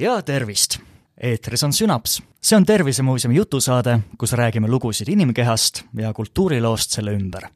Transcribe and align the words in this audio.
ja 0.00 0.22
tervist! 0.22 0.78
eetris 1.20 1.62
on 1.64 1.72
Sünaps. 1.72 2.22
see 2.42 2.56
on 2.56 2.64
Tervisemuuseumi 2.64 3.36
jutusaade, 3.36 3.98
kus 4.18 4.32
räägime 4.32 4.68
lugusid 4.68 5.08
inimkehast 5.08 5.82
ja 5.96 6.12
kultuuriloost 6.12 6.90
selle 6.90 7.12
ümber. 7.12 7.48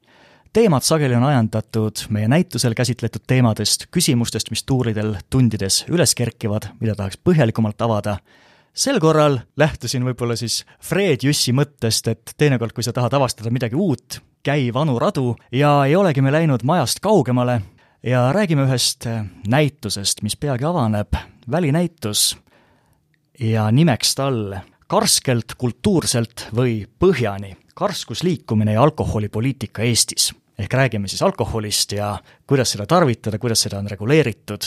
teemad 0.52 0.82
sageli 0.82 1.14
on 1.14 1.24
ajendatud 1.24 2.04
meie 2.08 2.28
näitusel 2.28 2.74
käsitletud 2.74 3.24
teemadest, 3.26 3.86
küsimustest, 3.96 4.50
mis 4.50 4.64
tuuridel 4.64 5.16
tundides 5.30 5.84
üles 5.88 6.14
kerkivad, 6.14 6.68
mida 6.80 6.94
tahaks 6.94 7.16
põhjalikumalt 7.24 7.82
avada. 7.82 8.18
sel 8.74 9.00
korral 9.00 9.38
lähtusin 9.56 10.04
võib-olla 10.04 10.36
siis 10.36 10.66
Fred 10.80 11.24
Jüssi 11.24 11.52
mõttest, 11.52 12.10
et 12.10 12.34
teinekord, 12.36 12.72
kui 12.72 12.84
sa 12.84 12.92
tahad 12.92 13.14
avastada 13.14 13.50
midagi 13.50 13.74
uut, 13.74 14.20
käi 14.42 14.72
vanu 14.74 14.98
radu 14.98 15.36
ja 15.52 15.84
ei 15.86 15.96
olegi 15.96 16.20
me 16.20 16.32
läinud 16.32 16.62
majast 16.62 17.00
kaugemale 17.00 17.62
ja 18.02 18.32
räägime 18.32 18.68
ühest 18.68 19.08
näitusest, 19.48 20.22
mis 20.22 20.36
peagi 20.36 20.64
avaneb, 20.64 21.16
välinäitus 21.50 22.36
ja 23.40 23.70
nimeks 23.70 24.14
tal 24.14 24.56
Karskelt 24.86 25.54
kultuurselt 25.58 26.48
või 26.54 26.84
Põhjani, 27.00 27.54
karskusliikumine 27.74 28.72
ja 28.72 28.82
alkoholipoliitika 28.82 29.82
Eestis. 29.82 30.34
ehk 30.58 30.74
räägime 30.74 31.08
siis 31.08 31.22
alkoholist 31.22 31.92
ja 31.92 32.18
kuidas 32.46 32.70
seda 32.70 32.86
tarvitada, 32.86 33.38
kuidas 33.38 33.62
seda 33.62 33.78
on 33.78 33.88
reguleeritud 33.90 34.62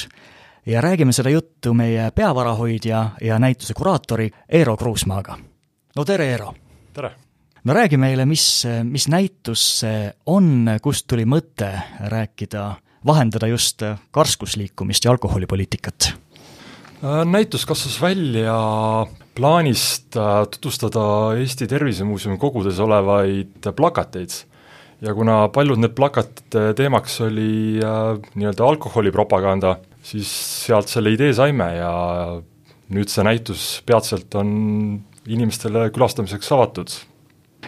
ja 0.66 0.82
räägime 0.82 1.14
seda 1.14 1.30
juttu 1.30 1.74
meie 1.74 2.12
peavarahoidja 2.12 3.10
ja 3.22 3.40
näituse 3.40 3.74
kuraatori 3.74 4.32
Eero 4.50 4.78
Kruusmaaga. 4.78 5.38
no 5.96 6.06
tere, 6.06 6.32
Eero! 6.32 6.54
tere! 6.94 7.12
no 7.64 7.74
räägi 7.74 7.98
meile, 7.98 8.26
mis, 8.26 8.64
mis 8.84 9.08
näitus 9.08 9.80
see 9.80 10.14
on, 10.26 10.70
kust 10.82 11.08
tuli 11.08 11.26
mõte 11.26 11.72
rääkida, 12.00 12.76
vahendada 13.06 13.48
just 13.48 13.84
karskusliikumist 14.12 15.06
ja 15.06 15.12
alkoholipoliitikat? 15.12 16.27
Äh, 16.98 17.26
näitus 17.30 17.66
kasvas 17.66 18.00
välja 18.02 18.58
plaanist 19.38 20.16
äh, 20.18 20.48
tutvustada 20.50 21.36
Eesti 21.38 21.68
Tervisemuuseumi 21.70 22.40
kogudes 22.42 22.80
olevaid 22.82 23.68
plakateid. 23.76 24.34
Ja 25.02 25.14
kuna 25.14 25.44
paljud 25.54 25.78
need 25.78 25.94
plakatite 25.94 26.72
teemaks 26.74 27.20
oli 27.22 27.78
äh, 27.86 28.18
nii-öelda 28.34 28.66
alkoholipropaganda, 28.66 29.76
siis 30.02 30.32
sealt 30.66 30.90
selle 30.90 31.14
idee 31.14 31.36
saime 31.38 31.68
ja 31.76 31.92
nüüd 32.90 33.14
see 33.14 33.28
näitus 33.28 33.68
peatselt 33.86 34.34
on 34.42 34.50
inimestele 35.30 35.92
külastamiseks 35.94 36.50
avatud 36.58 36.98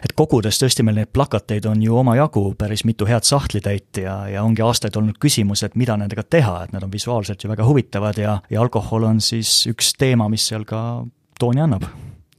et 0.04 0.14
kogudes 0.18 0.60
tõesti 0.62 0.84
meil 0.86 1.00
neid 1.00 1.12
plakateid 1.14 1.68
on 1.70 1.82
ju 1.84 1.98
omajagu, 2.00 2.44
päris 2.60 2.86
mitu 2.88 3.08
head 3.10 3.28
sahtlitäit 3.28 4.02
ja, 4.04 4.16
ja 4.32 4.44
ongi 4.44 4.64
aastaid 4.66 4.96
olnud 5.00 5.20
küsimus, 5.22 5.64
et 5.66 5.76
mida 5.80 5.98
nendega 6.00 6.24
teha, 6.24 6.64
et 6.66 6.76
nad 6.76 6.86
on 6.86 6.94
visuaalselt 6.94 7.44
ju 7.44 7.52
väga 7.52 7.68
huvitavad 7.68 8.20
ja, 8.22 8.40
ja 8.50 8.62
alkohol 8.62 9.08
on 9.10 9.22
siis 9.24 9.64
üks 9.72 9.94
teema, 10.00 10.30
mis 10.32 10.48
seal 10.52 10.66
ka 10.70 11.04
tooni 11.40 11.64
annab. 11.66 11.88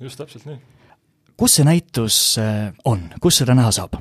just, 0.00 0.18
täpselt 0.20 0.46
nii. 0.48 0.58
kus 1.36 1.58
see 1.58 1.68
näitus 1.68 2.16
äh, 2.40 2.70
on, 2.84 3.08
kus 3.20 3.42
seda 3.42 3.56
näha 3.58 3.72
saab? 3.74 4.00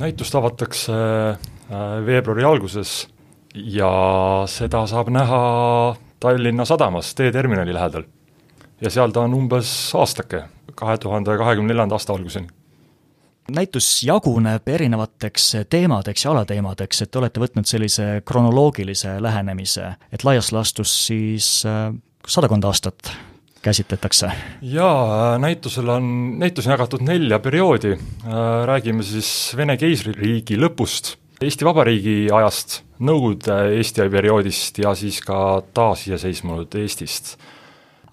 näitust 0.00 0.34
avatakse 0.34 0.94
äh, 0.94 1.84
veebruari 2.06 2.44
alguses 2.44 3.04
ja 3.54 3.92
seda 4.50 4.86
saab 4.90 5.12
näha 5.14 5.44
Tallinna 6.24 6.64
sadamas 6.64 7.14
Teeterminali 7.14 7.74
lähedal. 7.74 8.04
ja 8.80 8.90
seal 8.90 9.12
ta 9.12 9.26
on 9.28 9.34
umbes 9.34 9.68
aastake, 9.94 10.46
kahe 10.74 10.98
tuhande 10.98 11.36
kahekümne 11.36 11.74
neljanda 11.74 12.00
aasta 12.00 12.16
alguseni 12.16 12.63
näitus 13.52 14.02
jaguneb 14.02 14.68
erinevateks 14.68 15.50
teemadeks 15.70 16.24
ja 16.24 16.32
alateemadeks, 16.32 17.02
et 17.02 17.10
te 17.10 17.20
olete 17.20 17.42
võtnud 17.42 17.68
sellise 17.68 18.08
kronoloogilise 18.26 19.18
lähenemise, 19.22 19.94
et 20.12 20.24
laias 20.24 20.52
laastus 20.54 20.94
siis 21.06 21.48
äh, 21.68 21.92
sadakond 22.26 22.64
aastat 22.64 23.12
käsitletakse? 23.64 24.30
jaa, 24.62 25.38
näitusel 25.38 25.88
on, 25.88 26.06
näitus 26.38 26.68
on 26.68 26.76
jagatud 26.76 27.04
nelja 27.04 27.38
perioodi, 27.38 27.96
äh, 27.96 28.40
räägime 28.70 29.02
siis 29.02 29.52
Vene 29.56 29.76
keisririigi 29.80 30.58
lõpust, 30.60 31.16
Eesti 31.44 31.66
Vabariigi 31.66 32.18
ajast, 32.32 32.82
Nõukogude 33.04 33.56
Eesti 33.74 34.04
perioodist 34.08 34.78
ja 34.78 34.94
siis 34.96 35.18
ka 35.20 35.36
taasiseseisvunud 35.74 36.76
Eestist 36.78 37.34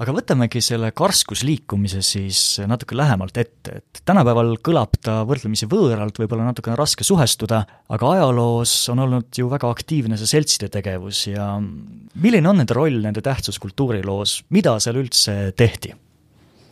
aga 0.02 0.14
võtamegi 0.16 0.62
selle 0.66 0.90
karskusliikumise 0.98 2.02
siis 2.06 2.42
natuke 2.70 2.98
lähemalt 2.98 3.38
ette, 3.38 3.82
et 3.82 4.02
tänapäeval 4.08 4.56
kõlab 4.66 4.98
ta 5.04 5.20
võrdlemisi 5.30 5.68
võõralt, 5.70 6.18
võib-olla 6.18 6.48
natukene 6.48 6.78
raske 6.80 7.06
suhestuda, 7.06 7.62
aga 7.94 8.14
ajaloos 8.16 8.74
on 8.94 9.04
olnud 9.06 9.30
ju 9.38 9.50
väga 9.52 9.70
aktiivne 9.70 10.18
see 10.18 10.32
seltside 10.32 10.72
tegevus 10.74 11.28
ja 11.30 11.54
milline 11.62 12.50
on 12.50 12.62
nende 12.64 12.78
roll, 12.78 13.02
nende 13.04 13.22
tähtsus 13.26 13.62
kultuuriloos, 13.62 14.40
mida 14.56 14.78
seal 14.82 15.02
üldse 15.04 15.36
tehti? 15.58 15.94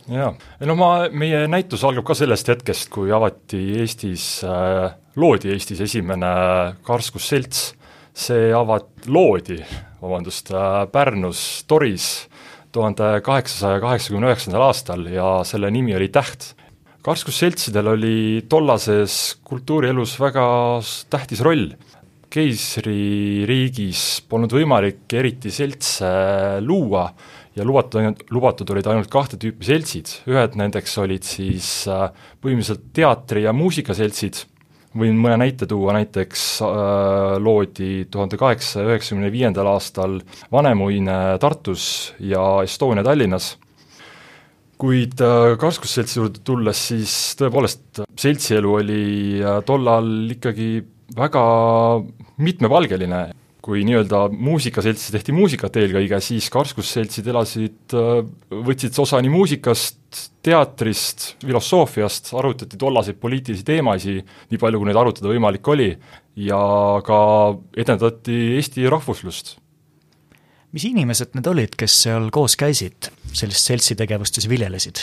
jaa, 0.09 0.31
no 0.66 0.78
ma, 0.79 0.89
meie 1.13 1.44
näitus 1.51 1.84
algab 1.85 2.07
ka 2.09 2.18
sellest 2.18 2.50
hetkest, 2.50 2.89
kui 2.94 3.13
avati 3.13 3.59
Eestis 3.84 4.39
äh,, 4.41 4.88
loodi 5.22 5.53
Eestis 5.53 5.84
esimene 5.85 6.34
karskusselts, 6.88 7.75
see 8.18 8.50
avat-, 8.57 9.06
loodi, 9.06 9.59
vabandust 10.01 10.50
äh,, 10.50 10.88
Pärnus 10.89 11.44
Toris 11.69 12.09
tuhande 12.75 13.19
kaheksasaja 13.25 13.81
kaheksakümne 13.84 14.30
üheksandal 14.30 14.68
aastal 14.68 15.06
ja 15.09 15.40
selle 15.47 15.72
nimi 15.74 15.96
oli 15.97 16.09
Täht. 16.13 16.53
karskusseltsidel 17.02 17.88
oli 17.96 18.46
tollases 18.50 19.40
kultuurielus 19.44 20.19
väga 20.19 20.46
tähtis 21.09 21.41
roll. 21.41 21.72
keisririigis 22.30 24.22
polnud 24.30 24.53
võimalik 24.53 25.09
eriti 25.18 25.50
seltse 25.50 26.06
luua 26.62 27.07
ja 27.57 27.66
lubatud, 27.66 28.22
lubatud 28.30 28.69
olid 28.69 28.86
ainult 28.86 29.09
kahte 29.09 29.40
tüüpi 29.41 29.66
seltsid, 29.66 30.12
ühed 30.30 30.53
nendeks 30.59 30.94
olid 31.01 31.25
siis 31.25 31.88
äh, 31.90 32.12
põhimõtteliselt 32.38 32.91
teatri- 32.94 33.47
ja 33.47 33.53
muusikaseltsid 33.53 34.44
võin 34.99 35.17
mõne 35.19 35.37
näite 35.41 35.67
tuua, 35.69 35.93
näiteks 35.97 36.43
äh, 36.65 37.37
loodi 37.41 38.05
tuhande 38.11 38.39
kaheksasaja 38.39 38.91
üheksakümne 38.91 39.31
viiendal 39.33 39.69
aastal 39.71 40.19
Vanemuine 40.51 41.39
Tartus 41.41 42.13
ja 42.19 42.43
Estonia 42.65 43.03
Tallinnas, 43.05 43.53
kuid 44.79 45.19
äh, 45.23 45.55
karskusseltsi 45.59 46.19
juurde 46.19 46.43
tulles, 46.45 46.85
siis 46.91 47.15
tõepoolest, 47.39 48.03
seltsielu 48.19 48.77
oli 48.81 49.03
äh, 49.41 49.59
tollal 49.67 50.11
ikkagi 50.38 50.71
väga 51.17 51.43
mitmepalgeline 52.39 53.23
kui 53.63 53.83
nii-öelda 53.83 54.21
muusikaseltsi 54.31 55.11
tehti 55.11 55.33
muusikat 55.35 55.75
eelkõige, 55.81 56.19
siis 56.23 56.47
karskusseltsid 56.53 57.27
elasid, 57.27 57.95
võtsid 58.49 58.99
osa 59.03 59.19
nii 59.19 59.31
muusikast, 59.33 59.99
teatrist, 60.45 61.33
filosoofiast, 61.43 62.31
arutati 62.39 62.79
tollaseid 62.79 63.19
poliitilisi 63.19 63.67
teemasid, 63.67 64.35
nii 64.49 64.61
palju, 64.61 64.79
kui 64.79 64.89
neid 64.89 64.99
arutada 65.01 65.31
võimalik 65.33 65.71
oli, 65.75 65.89
ja 66.39 66.59
ka 67.05 67.19
edendati 67.77 68.37
Eesti 68.57 68.87
rahvuslust. 68.89 69.57
mis 70.71 70.85
inimesed 70.85 71.33
need 71.35 71.47
olid, 71.49 71.73
kes 71.75 72.03
seal 72.05 72.29
koos 72.31 72.55
käisid, 72.59 73.09
sellist 73.33 73.71
seltsitegevust 73.71 74.39
siis 74.39 74.47
viljelesid? 74.49 75.01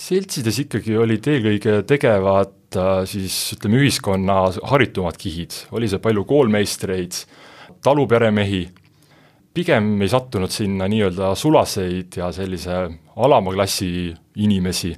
seltsides 0.00 0.56
ikkagi 0.64 0.96
olid 0.96 1.26
eelkõige 1.28 1.82
tegevad 1.88 2.78
äh, 2.78 3.02
siis 3.10 3.34
ütleme, 3.56 3.82
ühiskonna 3.82 4.38
haritumad 4.70 5.18
kihid, 5.20 5.54
oli 5.76 5.90
see 5.90 6.00
palju 6.02 6.24
koolmeistreid, 6.30 7.18
taluperemehi, 7.84 8.62
pigem 9.54 9.92
ei 10.02 10.10
sattunud 10.10 10.52
sinna 10.52 10.88
nii-öelda 10.90 11.34
sulaseid 11.38 12.20
ja 12.20 12.30
sellise 12.34 12.82
alama 13.16 13.54
klassi 13.54 14.10
inimesi, 14.40 14.92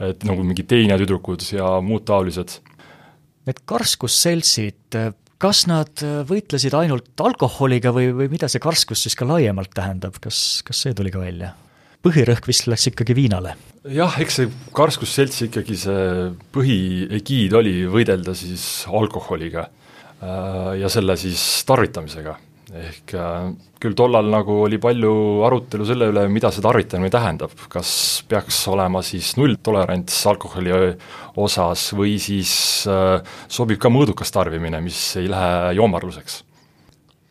et 0.00 0.24
nagu 0.28 0.44
mingid 0.46 0.68
teenijatüdrukud 0.70 1.44
ja 1.52 1.76
muud 1.84 2.06
taolised. 2.08 2.60
Need 3.48 3.64
karskusseltsid, 3.68 4.96
kas 5.40 5.64
nad 5.68 6.04
võitlesid 6.28 6.76
ainult 6.76 7.20
alkoholiga 7.20 7.92
või, 7.96 8.10
või 8.16 8.30
mida 8.32 8.48
see 8.48 8.62
karskus 8.62 9.06
siis 9.06 9.16
ka 9.16 9.28
laiemalt 9.28 9.72
tähendab, 9.76 10.16
kas, 10.22 10.60
kas 10.66 10.86
see 10.86 10.96
tuli 10.96 11.12
ka 11.12 11.22
välja? 11.22 11.56
põhirõhk 12.00 12.46
vist 12.48 12.68
läks 12.70 12.88
ikkagi 12.90 13.16
viinale? 13.16 13.54
jah, 13.84 14.14
eks 14.22 14.38
see 14.40 14.48
karskusselts 14.76 15.42
ikkagi 15.48 15.76
see 15.82 16.30
põhiegiid 16.54 17.56
oli 17.56 17.74
võidelda 17.92 18.34
siis 18.36 18.64
alkoholiga 18.88 19.66
ja 20.80 20.88
selle 20.92 21.16
siis 21.16 21.42
tarvitamisega. 21.68 22.36
ehk 22.70 23.14
äh, 23.18 23.46
küll 23.82 23.96
tollal 23.98 24.28
nagu 24.30 24.60
oli 24.62 24.78
palju 24.78 25.12
arutelu 25.42 25.86
selle 25.88 26.06
üle, 26.12 26.26
mida 26.30 26.52
see 26.54 26.62
tarvitamine 26.62 27.10
tähendab, 27.10 27.56
kas 27.72 27.90
peaks 28.30 28.60
olema 28.70 29.02
siis 29.02 29.32
nulltolerants 29.40 30.20
alkoholi 30.30 30.76
osas 31.42 31.88
või 31.98 32.14
siis 32.22 32.52
äh, 32.86 33.16
sobib 33.48 33.80
ka 33.82 33.90
mõõdukas 33.90 34.30
tarbimine, 34.30 34.78
mis 34.84 35.00
ei 35.18 35.26
lähe 35.32 35.74
joomarluseks. 35.80 36.44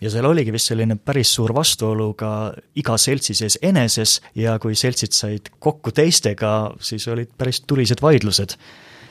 Ja 0.01 0.11
seal 0.11 0.27
oligi 0.27 0.51
vist 0.55 0.71
selline 0.71 0.95
päris 0.95 1.31
suur 1.35 1.51
vastuolu 1.55 2.13
ka 2.19 2.51
iga 2.79 2.95
seltsi 2.97 3.35
sees 3.35 3.57
eneses 3.61 4.19
ja 4.35 4.57
kui 4.59 4.75
seltsid 4.75 5.15
said 5.15 5.49
kokku 5.59 5.91
teistega, 5.95 6.73
siis 6.79 7.07
olid 7.11 7.31
päris 7.37 7.61
tulised 7.67 7.99
vaidlused 8.03 8.55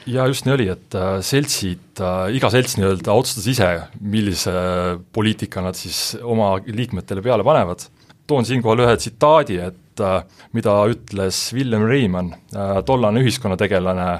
ja 0.07 0.27
just 0.31 0.47
nii 0.47 0.55
oli, 0.55 0.69
et 0.73 0.95
äh, 0.99 1.19
seltsid 1.25 2.01
äh,, 2.01 2.35
iga 2.39 2.51
selts 2.53 2.79
nii-öelda 2.79 3.15
otsustas 3.15 3.49
ise, 3.51 3.71
millise 4.01 4.53
poliitika 5.13 5.65
nad 5.65 5.79
siis 5.79 6.19
oma 6.23 6.55
liikmetele 6.67 7.25
peale 7.25 7.47
panevad 7.47 7.89
toon 8.29 8.45
siinkohal 8.45 8.85
ühe 8.85 8.97
tsitaadi, 9.01 9.59
et 9.71 10.03
äh, 10.05 10.21
mida 10.57 10.77
ütles 10.91 11.49
Villem 11.57 11.87
Reimann, 11.89 12.35
tollane 12.87 13.23
ühiskonnategelane, 13.25 14.11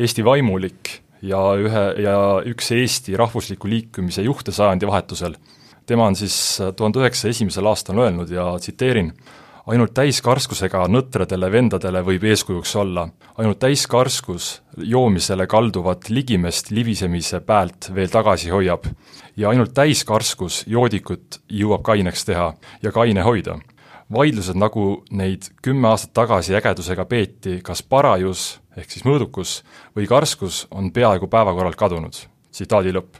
Eesti 0.00 0.24
vaimulik 0.24 0.94
ja 1.26 1.40
ühe, 1.60 1.82
ja 2.00 2.16
üks 2.48 2.70
Eesti 2.72 3.16
rahvusliku 3.18 3.68
liikumise 3.68 4.24
juhte 4.24 4.54
sajandivahetusel. 4.54 5.34
tema 5.86 6.06
on 6.06 6.16
siis 6.16 6.60
tuhande 6.76 7.00
üheksasaja 7.02 7.34
esimesel 7.34 7.66
aastal 7.66 7.98
öelnud 7.98 8.30
ja 8.30 8.46
tsiteerin, 8.58 9.12
ainult 9.70 9.92
täiskarskusega 9.94 10.82
nõtradele 10.90 11.50
vendadele 11.52 12.02
võib 12.02 12.24
eeskujuks 12.26 12.72
olla. 12.80 13.08
ainult 13.38 13.58
täiskarskus 13.62 14.62
joomisele 14.76 15.46
kalduvat 15.46 16.08
ligimest 16.10 16.70
libisemise 16.70 17.40
päält 17.40 17.90
veel 17.94 18.08
tagasi 18.08 18.50
hoiab. 18.50 18.84
ja 19.36 19.48
ainult 19.48 19.74
täiskarskus 19.74 20.64
joodikut 20.66 21.40
jõuab 21.48 21.82
kaineks 21.82 22.24
teha 22.24 22.54
ja 22.82 22.92
kaine 22.92 23.22
hoida. 23.22 23.58
vaidlused, 24.12 24.56
nagu 24.56 25.04
neid 25.10 25.52
kümme 25.62 25.88
aastat 25.88 26.12
tagasi 26.14 26.54
ägedusega 26.54 27.04
peeti, 27.04 27.60
kas 27.62 27.82
parajus 27.82 28.60
ehk 28.76 28.90
siis 28.90 29.04
mõõdukus 29.04 29.62
või 29.96 30.06
karskus, 30.06 30.66
on 30.70 30.92
peaaegu 30.92 31.26
päevakorralt 31.26 31.76
kadunud. 31.76 32.14
tsitaadi 32.50 32.92
lõpp. 32.92 33.19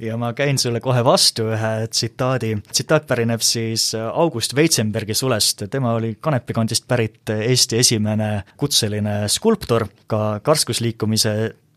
Ja 0.00 0.16
ma 0.16 0.32
käin 0.32 0.58
sulle 0.58 0.80
kohe 0.80 1.04
vastu 1.04 1.48
ühe 1.54 1.72
tsitaadi, 1.90 2.54
tsitaat 2.70 3.06
pärineb 3.06 3.42
siis 3.44 3.92
August 3.94 4.54
Veitsenbergi 4.54 5.14
sulest, 5.14 5.66
tema 5.70 5.94
oli 5.94 6.14
Kanepi 6.20 6.52
kandist 6.56 6.88
pärit 6.88 7.30
Eesti 7.34 7.78
esimene 7.78 8.30
kutseline 8.56 9.28
skulptor, 9.28 9.86
ka 10.06 10.40
karskusliikumise 10.42 11.34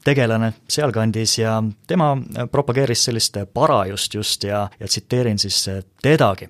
tegelane 0.07 0.53
sealkandis 0.69 1.37
ja 1.39 1.57
tema 1.87 2.13
propageeris 2.51 3.07
sellist 3.09 3.37
parajust 3.53 4.13
just 4.13 4.43
ja, 4.47 4.67
ja 4.79 4.87
tsiteerin 4.87 5.39
siis 5.39 5.65
tedagi. 6.01 6.49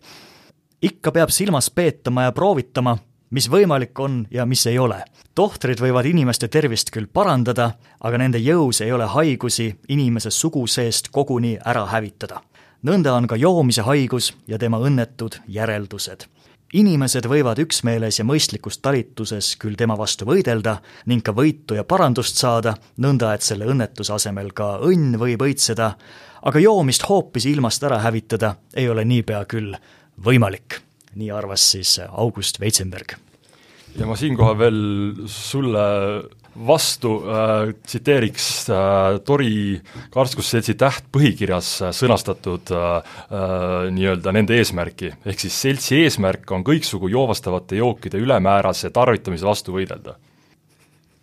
ikka 0.81 1.11
peab 1.11 1.29
silmas 1.33 1.71
peetama 1.73 2.27
ja 2.27 2.31
proovitama, 2.31 2.97
mis 3.29 3.49
võimalik 3.51 3.99
on 3.99 4.25
ja 4.31 4.45
mis 4.45 4.65
ei 4.67 4.79
ole. 4.79 5.03
tohtrid 5.35 5.79
võivad 5.79 6.05
inimeste 6.05 6.47
tervist 6.47 6.91
küll 6.91 7.07
parandada, 7.13 7.71
aga 7.99 8.17
nende 8.17 8.37
jõus 8.37 8.81
ei 8.81 8.91
ole 8.91 9.05
haigusi 9.05 9.75
inimese 9.87 10.31
sugu 10.31 10.67
seest 10.67 11.09
koguni 11.11 11.57
ära 11.65 11.85
hävitada. 11.85 12.41
nõnda 12.83 13.13
on 13.13 13.27
ka 13.27 13.35
joomise 13.35 13.81
haigus 13.81 14.33
ja 14.47 14.57
tema 14.57 14.77
õnnetud 14.77 15.41
järeldused. 15.47 16.25
inimesed 16.73 17.25
võivad 17.25 17.59
üksmeeles 17.59 18.19
ja 18.19 18.25
mõistlikus 18.25 18.79
talituses 18.81 19.55
küll 19.55 19.75
tema 19.75 19.97
vastu 19.97 20.25
võidelda 20.25 20.77
ning 21.05 21.23
ka 21.23 21.31
võitu 21.31 21.75
ja 21.75 21.83
parandust 21.83 22.35
saada, 22.35 22.75
nõnda 22.97 23.33
et 23.33 23.41
selle 23.41 23.65
õnnetuse 23.65 24.13
asemel 24.13 24.53
ka 24.53 24.79
õnn 24.79 25.17
võib 25.17 25.41
õitseda, 25.41 25.95
aga 26.43 26.59
joomist 26.59 27.03
hoopis 27.09 27.45
ilmast 27.45 27.83
ära 27.83 27.99
hävitada 27.99 28.55
ei 28.73 28.89
ole 28.89 29.05
niipea 29.05 29.45
küll 29.45 29.75
võimalik 30.25 30.86
nii 31.17 31.31
arvas 31.33 31.71
siis 31.73 31.97
August 32.07 32.59
Veitsenberg. 32.59 33.17
ja 33.97 34.05
ma 34.05 34.15
siinkohal 34.15 34.57
veel 34.59 34.81
sulle 35.27 35.85
vastu 36.65 37.11
äh, 37.21 37.73
tsiteeriks 37.85 38.69
äh, 38.69 39.19
Tori 39.25 39.77
karskusseltsi 40.13 40.75
tähtpõhikirjas 40.79 41.69
sõnastatud 41.95 42.71
äh, 42.73 42.95
äh, 42.97 43.75
nii-öelda 43.93 44.33
nende 44.35 44.57
eesmärki, 44.57 45.11
ehk 45.25 45.43
siis 45.43 45.59
seltsi 45.67 46.01
eesmärk 46.03 46.49
on 46.55 46.65
kõiksugu 46.67 47.11
joovastavate 47.13 47.79
jookide 47.81 48.21
ülemäärase 48.21 48.91
tarvitamise 48.95 49.45
vastu 49.45 49.75
võidelda. 49.77 50.17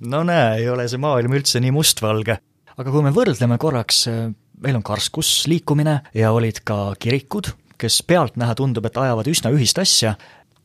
no 0.00 0.22
näe, 0.22 0.62
ei 0.62 0.68
ole 0.68 0.86
see 0.88 1.02
maailm 1.02 1.34
üldse 1.40 1.60
nii 1.60 1.74
mustvalge. 1.74 2.38
aga 2.76 2.90
kui 2.90 3.02
me 3.02 3.14
võrdleme 3.14 3.58
korraks, 3.58 4.06
äh, 4.08 4.30
meil 4.62 4.78
on 4.78 4.86
karskusliikumine 4.86 6.00
ja 6.14 6.32
olid 6.32 6.62
ka 6.64 6.94
kirikud, 6.98 7.50
kes 7.78 8.02
pealtnäha 8.06 8.54
tundub, 8.54 8.86
et 8.86 8.96
ajavad 8.96 9.28
üsna 9.30 9.52
ühist 9.54 9.78
asja, 9.78 10.14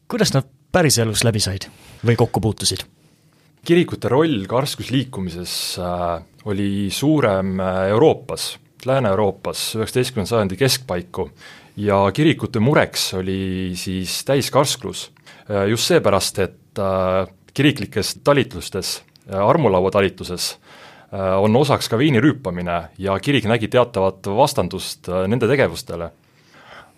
kuidas 0.07 0.33
nad 0.35 0.47
päriselus 0.71 1.23
läbi 1.25 1.41
said 1.44 1.69
või 2.06 2.17
kokku 2.19 2.41
puutusid? 2.41 2.85
kirikute 3.65 4.09
roll 4.09 4.45
karskusliikumises 4.47 5.53
äh, 5.79 6.23
oli 6.45 6.89
suurem 6.91 7.59
äh, 7.59 7.88
Euroopas, 7.94 8.57
Lääne-Euroopas 8.85 9.75
üheksateistkümnenda 9.75 10.29
sajandi 10.29 10.57
keskpaiku 10.57 11.29
ja 11.77 12.00
kirikute 12.15 12.61
mureks 12.63 13.13
oli 13.19 13.71
siis 13.75 14.23
täiskarsklus. 14.25 15.12
Äh, 15.51 15.67
just 15.69 15.91
seepärast, 15.91 16.39
et 16.39 16.55
kiriklikes 17.53 18.19
talitlustes, 18.23 19.01
armulauatalituses 19.27 20.53
on 21.12 21.55
osaks 21.55 21.89
ka 21.89 21.97
veini 21.97 22.21
rüüpamine 22.21 22.75
ja 23.01 23.17
kirik 23.19 23.50
nägi 23.50 23.67
teatavat 23.67 24.29
vastandust 24.38 25.09
nende 25.27 25.50
tegevustele 25.50 26.12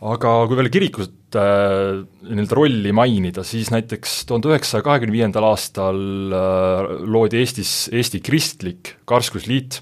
aga 0.02 0.34
kui 0.50 0.58
veel 0.58 0.72
kirikut 0.74 1.38
äh, 1.38 2.02
nii-öelda 2.26 2.58
rolli 2.58 2.94
mainida, 2.96 3.46
siis 3.46 3.70
näiteks 3.74 4.24
tuhande 4.30 4.50
üheksasaja 4.50 4.86
kahekümne 4.88 5.14
viiendal 5.14 5.46
aastal 5.52 6.02
äh, 6.34 6.92
loodi 7.06 7.42
Eestis 7.42 7.86
Eesti 7.94 8.22
Kristlik 8.26 8.96
Karskusliit 9.06 9.82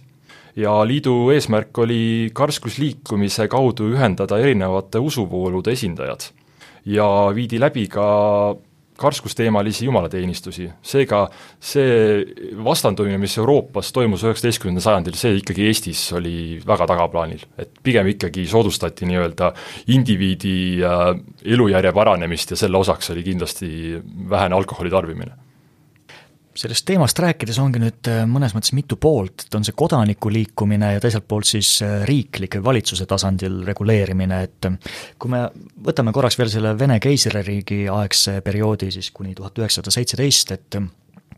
ja 0.59 0.73
liidu 0.87 1.29
eesmärk 1.31 1.77
oli 1.79 2.31
karskusliikumise 2.35 3.47
kaudu 3.51 3.93
ühendada 3.93 4.39
erinevate 4.41 4.99
usuvoolude 4.99 5.71
esindajad. 5.71 6.31
ja 6.85 7.05
viidi 7.35 7.59
läbi 7.59 7.87
ka 7.87 8.55
karskusteemalisi 8.99 9.87
jumalateenistusi, 9.87 10.67
seega 10.81 11.23
see 11.59 12.23
vastandumine, 12.65 13.19
mis 13.21 13.37
Euroopas 13.39 13.91
toimus 13.95 14.23
üheksateistkümnendal 14.27 14.85
sajandil, 14.85 15.17
see 15.19 15.39
ikkagi 15.39 15.67
Eestis 15.69 16.03
oli 16.17 16.37
väga 16.67 16.87
tagaplaanil. 16.93 17.45
et 17.57 17.71
pigem 17.83 18.07
ikkagi 18.13 18.45
soodustati 18.47 19.07
nii-öelda 19.09 19.53
indiviidi 19.95 20.55
elujärje 21.45 21.93
paranemist 21.93 22.55
ja 22.55 22.57
selle 22.59 22.77
osaks 22.77 23.11
oli 23.13 23.23
kindlasti 23.23 23.69
vähene 24.29 24.55
alkoholi 24.55 24.89
tarbimine 24.89 25.48
sellest 26.59 26.85
teemast 26.87 27.19
rääkides 27.19 27.59
ongi 27.61 27.79
nüüd 27.81 28.09
äh, 28.11 28.23
mõnes 28.29 28.53
mõttes 28.55 28.73
mitu 28.75 28.97
poolt, 28.99 29.45
et 29.45 29.55
on 29.55 29.65
see 29.65 29.75
kodanikuliikumine 29.79 30.93
ja 30.95 31.03
teiselt 31.03 31.27
poolt 31.29 31.47
siis 31.47 31.77
äh, 31.85 32.01
riiklik 32.09 32.57
või 32.59 32.65
valitsuse 32.71 33.07
tasandil 33.09 33.61
reguleerimine, 33.67 34.41
et 34.47 34.67
äh, 34.67 34.75
kui 35.19 35.31
me 35.31 35.45
võtame 35.85 36.13
korraks 36.15 36.39
veel 36.39 36.51
selle 36.51 36.75
Vene 36.79 36.99
keisririigi 37.03 37.85
aegse 37.93 38.39
perioodi 38.45 38.91
siis 38.95 39.11
kuni 39.15 39.35
tuhat 39.37 39.57
üheksasada 39.61 39.93
seitseteist, 39.95 40.55
et 40.55 40.79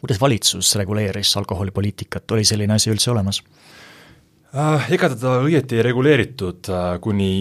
kuidas 0.02 0.22
valitsus 0.22 0.74
reguleeris 0.82 1.36
alkoholipoliitikat, 1.38 2.26
oli 2.34 2.46
selline 2.48 2.78
asi 2.78 2.90
üldse 2.94 3.14
olemas? 3.14 3.44
Ega 4.92 5.08
teda 5.14 5.38
õieti 5.46 5.78
ei 5.78 5.84
reguleeritud 5.86 6.68
kuni 7.02 7.34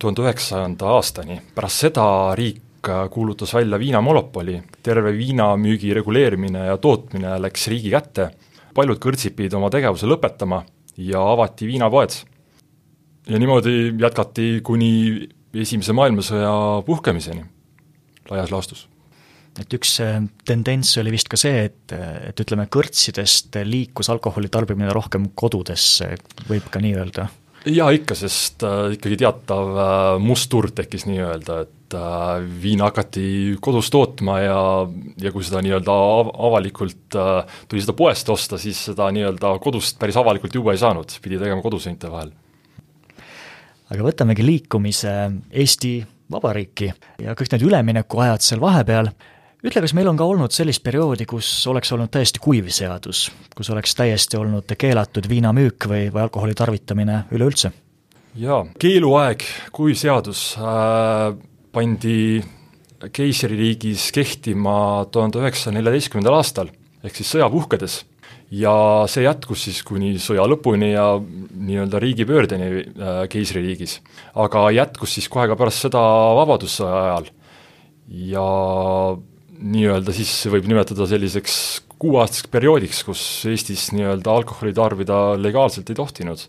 tuhande 0.00 0.24
üheksasanda 0.24 0.88
aastani, 0.96 1.36
pärast 1.54 1.84
seda 1.84 2.06
riik 2.34 2.64
Riik 2.86 3.10
kuulutas 3.10 3.54
välja 3.54 3.78
viinamonopoli, 3.78 4.60
terve 4.82 5.10
viinamüügi 5.16 5.94
reguleerimine 5.94 6.66
ja 6.68 6.76
tootmine 6.78 7.32
läks 7.42 7.66
riigi 7.68 7.90
kätte, 7.90 8.28
paljud 8.74 9.00
kõrtsid 9.02 9.34
pidid 9.34 9.56
oma 9.58 9.70
tegevuse 9.74 10.06
lõpetama 10.06 10.62
ja 10.96 11.22
avati 11.32 11.66
viinapoed. 11.66 12.14
ja 13.26 13.38
niimoodi 13.38 13.92
jätkati 13.98 14.60
kuni 14.62 15.28
Esimese 15.56 15.92
maailmasõja 15.92 16.82
puhkemiseni 16.86 17.42
laias 18.30 18.50
laastus 18.52 18.88
et 19.58 19.72
üks 19.74 19.98
äh, 20.04 20.20
tendents 20.44 20.96
oli 21.00 21.10
vist 21.10 21.28
ka 21.28 21.36
see, 21.36 21.64
et, 21.64 21.92
et 21.92 22.40
ütleme, 22.40 22.68
kõrtsidest 22.70 23.56
liikus 23.64 24.10
alkoholi 24.12 24.48
tarbimine 24.48 24.92
rohkem 24.92 25.30
kodudesse, 25.34 26.14
võib 26.48 26.70
ka 26.70 26.80
nii 26.80 26.94
öelda? 26.94 27.26
jaa, 27.66 27.90
ikka, 27.90 28.14
sest 28.14 28.62
äh, 28.62 28.92
ikkagi 28.94 29.18
teatav 29.24 29.74
äh, 29.74 30.20
must 30.22 30.50
turg 30.52 30.76
tekkis 30.76 31.08
nii-öelda, 31.08 31.64
et 31.66 31.75
et 31.86 31.94
äh, 31.94 32.46
viina 32.62 32.88
hakati 32.90 33.56
kodus 33.62 33.90
tootma 33.94 34.40
ja, 34.42 34.58
ja 35.22 35.30
kui 35.32 35.44
seda 35.46 35.62
nii-öelda 35.62 35.94
av 35.94 36.32
avalikult 36.48 37.14
äh, 37.14 37.60
tuli 37.70 37.84
seda 37.84 37.94
poest 37.96 38.28
osta, 38.32 38.58
siis 38.58 38.80
seda 38.90 39.08
nii-öelda 39.14 39.56
kodust 39.62 39.98
päris 40.00 40.18
avalikult 40.18 40.54
juua 40.54 40.74
ei 40.74 40.82
saanud, 40.82 41.14
pidi 41.22 41.38
tegema 41.38 41.62
koduseinte 41.62 42.10
vahel. 42.10 42.32
aga 43.90 44.02
võtamegi 44.02 44.46
liikumise 44.46 45.14
Eesti 45.52 46.00
Vabariiki 46.32 46.90
ja 47.22 47.38
kõik 47.38 47.54
need 47.54 47.66
üleminekuajad 47.68 48.42
seal 48.42 48.60
vahepeal, 48.60 49.12
ütle, 49.62 49.82
kas 49.84 49.94
meil 49.94 50.10
on 50.10 50.18
ka 50.18 50.26
olnud 50.26 50.50
sellist 50.50 50.82
perioodi, 50.82 51.26
kus 51.26 51.48
oleks 51.70 51.92
olnud 51.94 52.10
täiesti 52.10 52.42
kuiv 52.42 52.72
seadus, 52.74 53.28
kus 53.54 53.70
oleks 53.70 53.94
täiesti 53.94 54.40
olnud 54.40 54.74
keelatud 54.74 55.30
viinamüük 55.30 55.86
või, 55.86 56.06
või 56.10 56.26
alkoholi 56.26 56.58
tarvitamine 56.58 57.28
üleüldse? 57.30 57.70
jaa, 58.36 58.64
keeluaeg, 58.82 59.46
kuiv 59.72 59.94
seadus 59.96 60.48
äh,, 60.58 61.36
pandi 61.76 62.40
keisririigis 63.12 64.08
kehtima 64.16 65.04
tuhande 65.12 65.42
üheksasaja 65.42 65.76
neljateistkümnendal 65.76 66.38
aastal, 66.38 66.70
ehk 67.04 67.18
siis 67.18 67.34
sõja 67.36 67.48
puhkedes. 67.52 68.04
ja 68.46 68.72
see 69.10 69.24
jätkus 69.24 69.64
siis 69.66 69.80
kuni 69.82 70.12
sõja 70.22 70.44
lõpuni 70.46 70.92
ja 70.92 71.18
nii-öelda 71.18 71.98
riigipöördeni 72.00 72.68
äh, 72.78 73.22
keisririigis. 73.28 74.00
aga 74.34 74.70
jätkus 74.70 75.18
siis 75.18 75.28
kohe 75.28 75.48
ka 75.50 75.56
pärast 75.58 75.84
seda 75.84 76.00
Vabadussõja 76.40 77.02
ajal. 77.04 77.30
ja 78.08 78.48
nii-öelda 79.58 80.14
siis 80.16 80.32
võib 80.48 80.68
nimetada 80.70 81.06
selliseks 81.06 81.82
kuueaastaseks 81.98 82.52
perioodiks, 82.52 83.02
kus 83.04 83.20
Eestis 83.50 83.90
nii-öelda 83.92 84.32
alkoholi 84.32 84.72
tarbida 84.72 85.34
legaalselt 85.36 85.90
ei 85.90 85.98
tohtinud. 85.98 86.48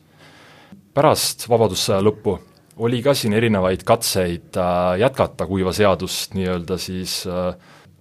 pärast 0.93 1.49
Vabadussõja 1.49 1.99
lõppu 1.99 2.39
oli 2.77 3.01
ka 3.05 3.13
siin 3.17 3.35
erinevaid 3.37 3.83
katseid 3.87 4.57
äh, 4.57 4.99
jätkata 5.01 5.47
kuiva 5.49 5.73
seadust 5.75 6.35
nii-öelda 6.37 6.77
siis 6.81 7.19
äh, 7.29 7.53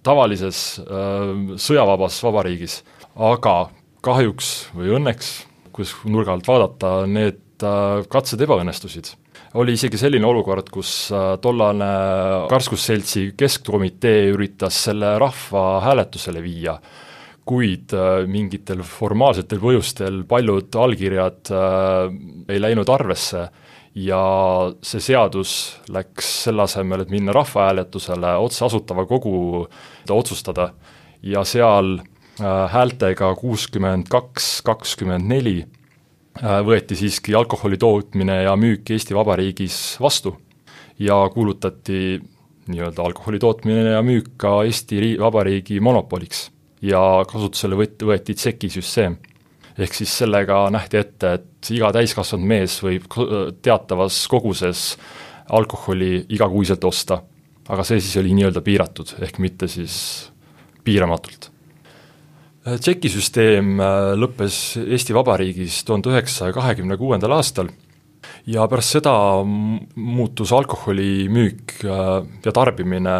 tavalises 0.05 0.79
äh, 0.83 1.57
sõjavabas 1.59 2.19
vabariigis, 2.23 2.81
aga 3.15 3.69
kahjuks 4.05 4.51
või 4.77 4.93
õnneks, 4.99 5.31
kus 5.75 5.95
nurga 6.05 6.35
alt 6.35 6.47
vaadata, 6.47 6.99
need 7.09 7.43
katsed 7.57 8.41
ebaõnnestusid. 8.45 9.07
oli 9.57 9.73
isegi 9.73 9.97
selline 9.97 10.27
olukord, 10.29 10.67
kus 10.69 11.09
tollane 11.41 11.87
Karskusseltsi 12.49 13.31
keskkomitee 13.33 14.27
üritas 14.29 14.77
selle 14.85 15.15
rahvahääletusele 15.17 16.43
viia, 16.43 16.75
kuid 17.49 17.95
mingitel 18.29 18.83
formaalsetel 18.85 19.57
põhjustel 19.59 20.21
paljud 20.29 20.77
allkirjad 20.85 21.49
ei 22.53 22.61
läinud 22.61 22.93
arvesse 22.93 23.47
ja 23.97 24.21
see 24.85 25.01
seadus 25.01 25.51
läks 25.93 26.29
selle 26.45 26.65
asemel, 26.67 27.03
et 27.03 27.13
minna 27.13 27.33
rahvahääletusele, 27.35 28.35
otse 28.43 28.65
Asutava 28.67 29.07
Kogu 29.09 29.65
otsustada. 30.13 30.71
Ja 31.25 31.43
seal 31.47 31.97
äh, 31.97 32.69
häältega 32.71 33.33
kuuskümmend 33.39 34.09
kaks, 34.11 34.61
kakskümmend 34.65 35.25
neli 35.27 35.57
äh, 35.63 36.59
võeti 36.65 36.97
siiski 36.99 37.35
alkoholi 37.35 37.79
tootmine 37.81 38.43
ja 38.45 38.53
müük 38.55 38.91
Eesti 38.93 39.17
Vabariigis 39.17 39.97
vastu. 40.01 40.35
Ja 40.99 41.17
kuulutati 41.33 42.19
nii-öelda 42.67 43.03
alkoholi 43.03 43.39
tootmine 43.39 43.95
ja 43.95 44.03
müük 44.05 44.35
ka 44.37 44.61
Eesti 44.65 45.15
Vabariigi 45.19 45.79
monopoliks. 45.81 46.51
Ja 46.85 47.01
kasutusele 47.25 47.79
võt-, 47.79 48.05
võeti 48.05 48.37
tšekisüsteem 48.37 49.17
ehk 49.77 49.93
siis 49.93 50.13
sellega 50.23 50.65
nähti 50.73 50.99
ette, 50.99 51.33
et 51.37 51.71
iga 51.75 51.91
täiskasvanud 51.95 52.47
mees 52.49 52.79
võib 52.83 53.05
teatavas 53.61 54.19
koguses 54.31 54.89
alkoholi 55.53 56.25
igakuiselt 56.33 56.83
osta. 56.83 57.21
aga 57.67 57.83
see 57.83 57.99
siis 57.99 58.15
oli 58.21 58.31
nii-öelda 58.31 58.61
piiratud, 58.63 59.09
ehk 59.19 59.41
mitte 59.43 59.67
siis 59.67 59.95
piiramatult. 60.87 61.49
Tšeki 62.67 63.09
süsteem 63.11 63.75
äh, 63.79 64.13
lõppes 64.19 64.77
Eesti 64.79 65.15
Vabariigis 65.15 65.81
tuhande 65.87 66.13
üheksasaja 66.13 66.55
kahekümne 66.55 66.97
kuuendal 66.99 67.35
aastal 67.35 67.69
ja 68.47 68.65
pärast 68.67 68.97
seda 68.97 69.13
muutus 69.43 70.51
alkoholimüük 70.55 71.77
äh, 71.83 72.23
ja 72.43 72.55
tarbimine 72.55 73.17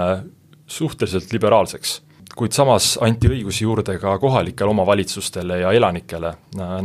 suhteliselt 0.67 1.31
liberaalseks 1.35 2.01
kuid 2.36 2.55
samas 2.55 2.96
anti 3.03 3.29
õigusi 3.31 3.63
juurde 3.63 3.98
ka 4.01 4.15
kohalikele 4.22 4.74
omavalitsustele 4.74 5.62
ja 5.62 5.72
elanikele, 5.75 6.34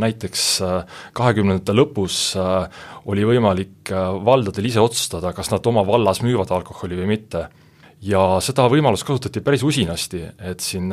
näiteks 0.01 0.45
äh, 0.65 1.01
kahekümnendate 1.17 1.75
lõpus 1.77 2.19
äh, 2.39 2.85
oli 3.11 3.25
võimalik 3.27 3.93
äh, 3.93 4.13
valdadel 4.25 4.71
ise 4.71 4.83
otsustada, 4.83 5.33
kas 5.37 5.51
nad 5.53 5.67
oma 5.67 5.85
vallas 5.89 6.23
müüvad 6.25 6.53
alkoholi 6.55 7.01
või 7.03 7.11
mitte. 7.17 7.49
ja 8.03 8.41
seda 8.43 8.67
võimalust 8.67 9.07
kasutati 9.07 9.41
päris 9.41 9.63
usinasti, 9.63 10.25
et 10.39 10.61
siin 10.61 10.91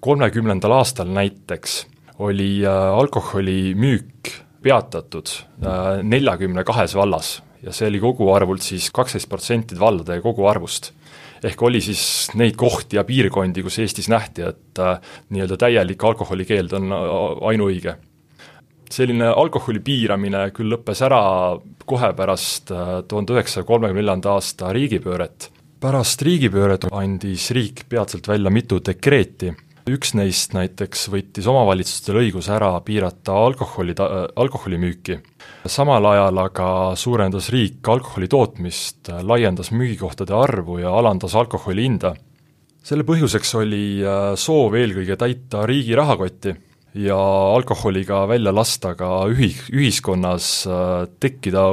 kolmekümnendal 0.00 0.72
aastal 0.76 1.08
näiteks 1.08 1.86
oli 2.18 2.60
alkoholimüük 2.66 4.32
peatatud 4.62 5.32
neljakümne 6.02 6.64
kahes 6.64 6.94
vallas. 6.94 7.40
Ja 7.62 7.72
see 7.72 7.88
oli 7.88 8.00
koguarvult 8.00 8.62
siis 8.62 8.90
kaksteist 8.92 9.28
protsenti 9.32 9.78
valdade 9.80 10.20
koguarvust 10.20 10.92
ehk 11.44 11.62
oli 11.62 11.80
siis 11.84 12.02
neid 12.34 12.56
kohti 12.56 12.96
ja 12.96 13.04
piirkondi, 13.04 13.64
kus 13.66 13.78
Eestis 13.82 14.08
nähti, 14.12 14.46
et 14.46 14.80
äh, 14.82 15.00
nii-öelda 15.30 15.58
täielik 15.60 16.04
alkoholikeeld 16.04 16.76
on 16.78 16.92
äh, 16.92 17.08
ainuõige. 17.52 17.96
selline 18.90 19.26
alkoholi 19.26 19.80
piiramine 19.82 20.50
küll 20.54 20.70
lõppes 20.70 21.00
ära 21.02 21.58
kohe 21.84 22.12
pärast 22.14 22.70
äh, 22.70 23.02
tuhande 23.08 23.34
üheksasaja 23.34 23.66
kolmekümne 23.66 24.00
neljanda 24.00 24.36
aasta 24.38 24.72
riigipööret, 24.72 25.50
pärast 25.80 26.22
riigipööret 26.22 26.86
andis 26.92 27.50
riik 27.50 27.84
peatselt 27.88 28.28
välja 28.28 28.50
mitu 28.50 28.78
dekreeti 28.80 29.52
üks 29.86 30.16
neist 30.18 30.50
näiteks 30.56 31.06
võttis 31.12 31.46
omavalitsustele 31.46 32.24
õiguse 32.24 32.50
ära 32.56 32.72
piirata 32.82 33.36
alkoholi 33.38 33.94
ta-, 33.94 34.26
alkoholimüüki. 34.34 35.20
samal 35.70 36.04
ajal 36.10 36.38
aga 36.42 36.68
suurendas 36.98 37.50
riik 37.54 37.86
alkoholi 37.86 38.26
tootmist, 38.28 39.12
laiendas 39.22 39.70
müügikohtade 39.70 40.34
arvu 40.34 40.80
ja 40.82 40.90
alandas 40.90 41.36
alkoholi 41.38 41.86
hinda. 41.86 42.16
selle 42.82 43.06
põhjuseks 43.06 43.54
oli 43.60 44.02
äh, 44.02 44.34
soov 44.34 44.74
eelkõige 44.74 45.16
täita 45.16 45.62
riigi 45.66 45.94
rahakotti 45.94 46.56
ja 47.06 47.18
alkoholiga 47.54 48.24
välja 48.26 48.54
lasta 48.54 48.96
ka 48.98 49.28
ühi-, 49.30 49.70
ühiskonnas 49.70 50.66
äh, 50.66 51.06
tekkida 51.20 51.68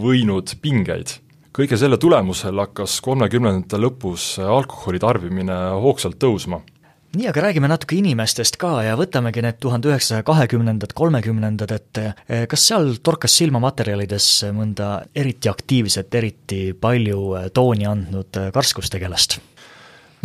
võinud 0.00 0.56
pingeid 0.62 1.18
kõige 1.52 1.76
selle 1.76 2.00
tulemusel 2.00 2.64
hakkas 2.64 3.00
kolmekümnendate 3.04 3.76
lõpus 3.76 4.38
alkoholi 4.40 5.00
tarbimine 5.04 5.60
hoogsalt 5.84 6.16
tõusma 6.16 6.62
nii, 7.16 7.28
aga 7.30 7.40
räägime 7.40 7.68
natuke 7.70 7.96
inimestest 7.96 8.58
ka 8.60 8.82
ja 8.84 8.96
võtamegi 8.98 9.42
need 9.44 9.56
tuhande 9.62 9.88
üheksasaja 9.88 10.24
kahekümnendad, 10.28 10.92
kolmekümnendad, 10.96 11.72
et 11.72 12.00
kas 12.50 12.66
seal 12.68 12.98
torkas 13.04 13.36
silma 13.40 13.60
materjalides 13.64 14.26
mõnda 14.56 14.90
eriti 15.16 15.48
aktiivset, 15.48 16.12
eriti 16.20 16.60
palju 16.78 17.22
eh, 17.38 17.46
tooni 17.54 17.88
andnud 17.88 18.40
eh, 18.40 18.50
karskustegelast? 18.54 19.38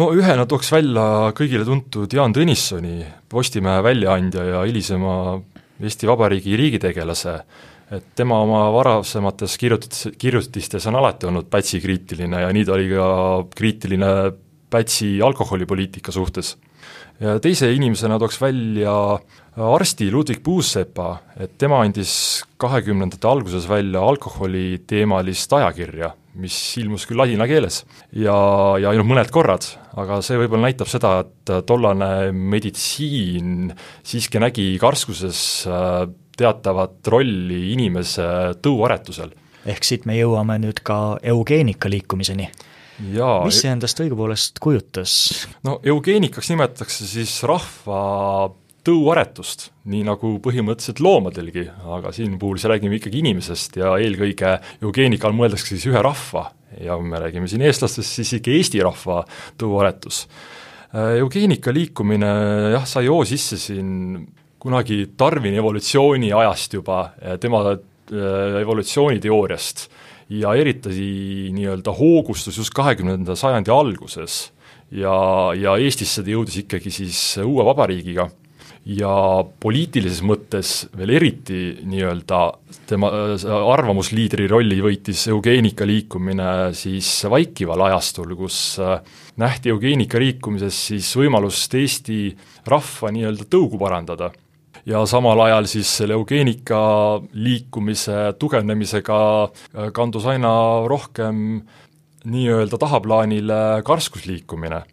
no 0.02 0.10
ühena 0.18 0.48
tooks 0.50 0.72
välja 0.74 1.06
kõigile 1.38 1.66
tuntud 1.68 2.14
Jaan 2.14 2.34
Tõnissoni, 2.36 3.04
Postimehe 3.30 3.84
väljaandja 3.86 4.44
ja 4.50 4.64
hilisema 4.68 5.38
Eesti 5.84 6.10
Vabariigi 6.10 6.58
riigitegelase, 6.58 7.38
et 7.94 8.12
tema 8.18 8.42
oma 8.44 8.66
varasemates 8.74 9.56
kirjutis, 9.62 10.08
kirjutistes 10.20 10.90
on 10.90 10.98
alati 11.00 11.30
olnud 11.30 11.48
Pätsi 11.54 11.80
kriitiline 11.84 12.44
ja 12.44 12.52
nii 12.54 12.68
ta 12.68 12.76
oli 12.76 12.92
ka 12.92 13.08
kriitiline 13.56 14.14
Pätsi 14.74 15.16
alkoholipoliitika 15.22 16.12
suhtes 16.12 16.56
ja 17.22 17.38
teise 17.44 17.70
inimesena 17.74 18.18
tooks 18.22 18.40
välja 18.42 18.94
arsti 19.58 20.10
Ludwig 20.12 20.42
Puusepa, 20.44 21.18
et 21.38 21.58
tema 21.62 21.84
andis 21.84 22.44
kahekümnendate 22.62 23.28
alguses 23.30 23.68
välja 23.70 24.02
alkoholiteemalist 24.02 25.54
ajakirja, 25.54 26.14
mis 26.42 26.58
ilmus 26.82 27.06
küll 27.06 27.22
ladina 27.22 27.46
keeles 27.50 27.84
ja, 28.18 28.34
ja 28.82 28.90
ainult 28.90 29.12
mõned 29.12 29.30
korrad, 29.34 29.68
aga 30.00 30.20
see 30.26 30.40
võib-olla 30.42 30.72
näitab 30.72 30.90
seda, 30.90 31.20
et 31.22 31.54
tollane 31.70 32.32
meditsiin 32.34 33.70
siiski 34.02 34.42
nägi 34.42 34.72
karskuses 34.82 35.40
äh, 35.70 36.04
teatavat 36.38 37.14
rolli 37.14 37.68
inimese 37.76 38.26
tõuaretusel. 38.64 39.36
ehk 39.70 39.86
siit 39.86 40.10
me 40.10 40.18
jõuame 40.18 40.58
nüüd 40.66 40.82
ka 40.84 41.20
eugeenika 41.22 41.92
liikumiseni 41.94 42.50
mis 43.02 43.62
see 43.62 43.72
endast 43.74 44.02
õigupoolest 44.04 44.60
kujutas? 44.64 45.14
no 45.66 45.80
eugeenikaks 45.84 46.52
nimetatakse 46.54 47.08
siis 47.10 47.40
rahva 47.50 48.52
tõuaretust, 48.84 49.70
nii 49.88 50.04
nagu 50.04 50.34
põhimõtteliselt 50.44 51.00
loomadelgi, 51.04 51.64
aga 51.96 52.12
siin 52.16 52.36
puhul 52.40 52.60
siis 52.60 52.68
räägime 52.72 52.98
ikkagi 53.00 53.22
inimesest 53.22 53.80
ja 53.80 53.94
eelkõige 53.96 54.58
eugeenika 54.84 55.30
all 55.30 55.38
mõeldakse 55.38 55.72
siis 55.72 55.88
ühe 55.88 56.02
rahva 56.04 56.50
ja 56.82 56.98
kui 57.00 57.08
me 57.08 57.22
räägime 57.24 57.48
siin 57.48 57.64
eestlastest, 57.64 58.20
siis 58.20 58.36
ikka 58.40 58.52
Eesti 58.52 58.82
rahva 58.84 59.22
tõuaretus. 59.60 60.26
Eugeenika 60.94 61.74
liikumine 61.74 62.30
jah, 62.76 62.84
sai 62.90 63.08
hoo 63.08 63.24
sisse 63.26 63.58
siin 63.62 64.20
kunagi 64.62 65.06
Darwini 65.20 65.60
evolutsiooni 65.60 66.32
ajast 66.36 66.78
juba, 66.78 67.00
tema 67.42 67.64
äh, 67.72 67.80
evolutsiooniteooriast 68.62 69.88
ja 70.40 70.54
eriti 70.58 71.52
nii-öelda 71.54 71.94
hoogustus 71.98 72.58
just 72.58 72.74
kahekümnenda 72.76 73.36
sajandi 73.38 73.74
alguses. 73.74 74.52
Ja, 74.94 75.16
ja 75.58 75.76
Eestisse 75.82 76.24
ta 76.24 76.34
jõudis 76.34 76.64
ikkagi 76.64 76.94
siis 76.94 77.20
uue 77.44 77.66
vabariigiga. 77.66 78.30
Ja 78.84 79.14
poliitilises 79.64 80.20
mõttes 80.28 80.74
veel 80.98 81.14
eriti 81.16 81.60
nii-öelda 81.88 82.40
tema 82.90 83.14
arvamusliidri 83.72 84.50
rolli 84.52 84.82
võitis 84.84 85.24
eugeenika 85.32 85.88
liikumine 85.88 86.74
siis 86.76 87.08
vaikival 87.32 87.86
ajastul, 87.88 88.36
kus 88.36 88.58
nähti 89.40 89.72
eugeenika 89.72 90.20
liikumises 90.20 90.82
siis 90.92 91.14
võimalust 91.16 91.80
Eesti 91.80 92.20
rahva 92.68 93.14
nii-öelda 93.16 93.48
tõugu 93.48 93.80
parandada 93.80 94.34
ja 94.86 95.06
samal 95.06 95.40
ajal 95.46 95.68
siis 95.72 95.92
selle 95.98 96.18
eugeenika 96.18 96.80
liikumise 97.34 98.34
tugevnemisega 98.40 99.20
äh, 99.44 99.92
kandus 99.96 100.26
aina 100.26 100.54
rohkem 100.88 101.62
nii-öelda 102.24 102.80
tahaplaanile 102.80 103.84
karskusliikumine 103.86 104.84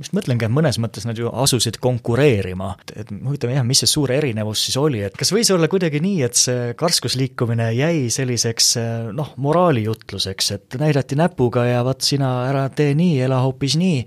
just 0.00 0.14
mõtlengi, 0.16 0.46
et 0.46 0.52
mõnes 0.52 0.78
mõttes 0.80 1.04
nad 1.08 1.18
ju 1.18 1.28
asusid 1.42 1.76
konkureerima, 1.82 2.72
et, 2.94 3.12
huvitav 3.12 3.52
jah, 3.52 3.64
mis 3.66 3.82
see 3.82 3.90
suur 3.90 4.12
erinevus 4.14 4.64
siis 4.66 4.78
oli, 4.80 5.02
et 5.04 5.16
kas 5.18 5.32
võis 5.34 5.50
olla 5.52 5.68
kuidagi 5.70 6.00
nii, 6.02 6.22
et 6.26 6.38
see 6.40 6.72
karskusliikumine 6.80 7.70
jäi 7.76 8.08
selliseks 8.12 8.72
noh, 9.16 9.34
moraalijutluseks, 9.44 10.50
et 10.56 10.78
näidati 10.80 11.18
näpuga 11.20 11.66
ja 11.68 11.84
vot 11.86 12.00
sina 12.06 12.32
ära 12.48 12.66
tee 12.72 12.94
nii, 12.98 13.20
ela 13.26 13.42
hoopis 13.44 13.76
nii, 13.80 14.02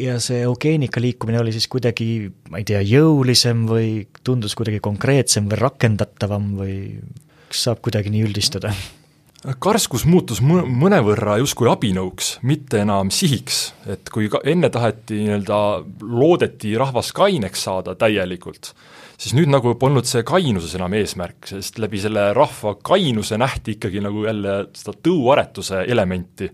ja 0.00 0.18
see 0.22 0.42
eugeenika 0.46 1.02
liikumine 1.02 1.42
oli 1.44 1.54
siis 1.56 1.68
kuidagi, 1.72 2.10
ma 2.50 2.62
ei 2.62 2.68
tea, 2.68 2.82
jõulisem 2.86 3.66
või 3.68 3.90
tundus 4.26 4.56
kuidagi 4.58 4.80
konkreetsem 4.84 5.50
või 5.50 5.60
rakendatavam 5.66 6.52
või 6.60 6.76
kas 7.50 7.68
saab 7.68 7.84
kuidagi 7.84 8.12
nii 8.14 8.24
üldistada? 8.26 8.72
Karskus 9.60 10.04
muutus 10.08 10.40
mõ-, 10.42 10.64
mõnevõrra 10.66 11.36
justkui 11.42 11.68
abinõuks, 11.70 12.36
mitte 12.46 12.80
enam 12.82 13.10
sihiks, 13.14 13.70
et 13.90 14.10
kui 14.12 14.30
ka 14.32 14.40
enne 14.48 14.70
taheti 14.72 15.20
nii-öelda, 15.22 15.60
loodeti 16.02 16.74
rahvas 16.78 17.12
kaineks 17.16 17.66
saada 17.68 17.94
täielikult, 17.98 18.72
siis 19.20 19.36
nüüd 19.36 19.50
nagu 19.52 19.74
polnud 19.78 20.08
see 20.08 20.24
kainuses 20.26 20.74
enam 20.78 20.96
eesmärk, 20.98 21.50
sest 21.52 21.80
läbi 21.82 22.00
selle 22.02 22.30
rahva 22.36 22.76
kainuse 22.82 23.38
nähti 23.40 23.76
ikkagi 23.76 24.02
nagu 24.04 24.26
jälle 24.26 24.58
seda 24.76 24.96
tõuaretuse 25.08 25.84
elementi. 25.86 26.50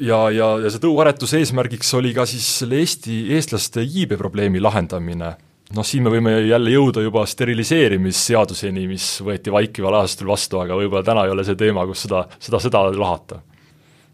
ja, 0.00 0.30
ja, 0.30 0.54
ja 0.62 0.70
see 0.70 0.82
tõuaretuse 0.82 1.42
eesmärgiks 1.42 1.92
oli 1.94 2.14
ka 2.14 2.26
siis 2.26 2.46
selle 2.60 2.80
Eesti, 2.82 3.24
eestlaste 3.34 3.82
iibeprobleemi 3.82 4.62
lahendamine 4.62 5.34
noh, 5.74 5.86
siin 5.86 6.04
me 6.04 6.12
võime 6.12 6.36
jälle 6.44 6.72
jõuda 6.74 7.02
juba 7.04 7.24
steriliseerimisseaduseni, 7.28 8.86
mis 8.90 9.08
võeti 9.24 9.52
vaikival 9.54 10.00
ajastul 10.00 10.30
vastu, 10.32 10.60
aga 10.62 10.78
võib-olla 10.78 11.04
täna 11.06 11.26
ei 11.26 11.34
ole 11.34 11.44
see 11.46 11.58
teema, 11.58 11.86
kus 11.88 12.06
seda, 12.06 12.24
seda, 12.38 12.60
seda 12.62 12.84
lahata. 12.94 13.40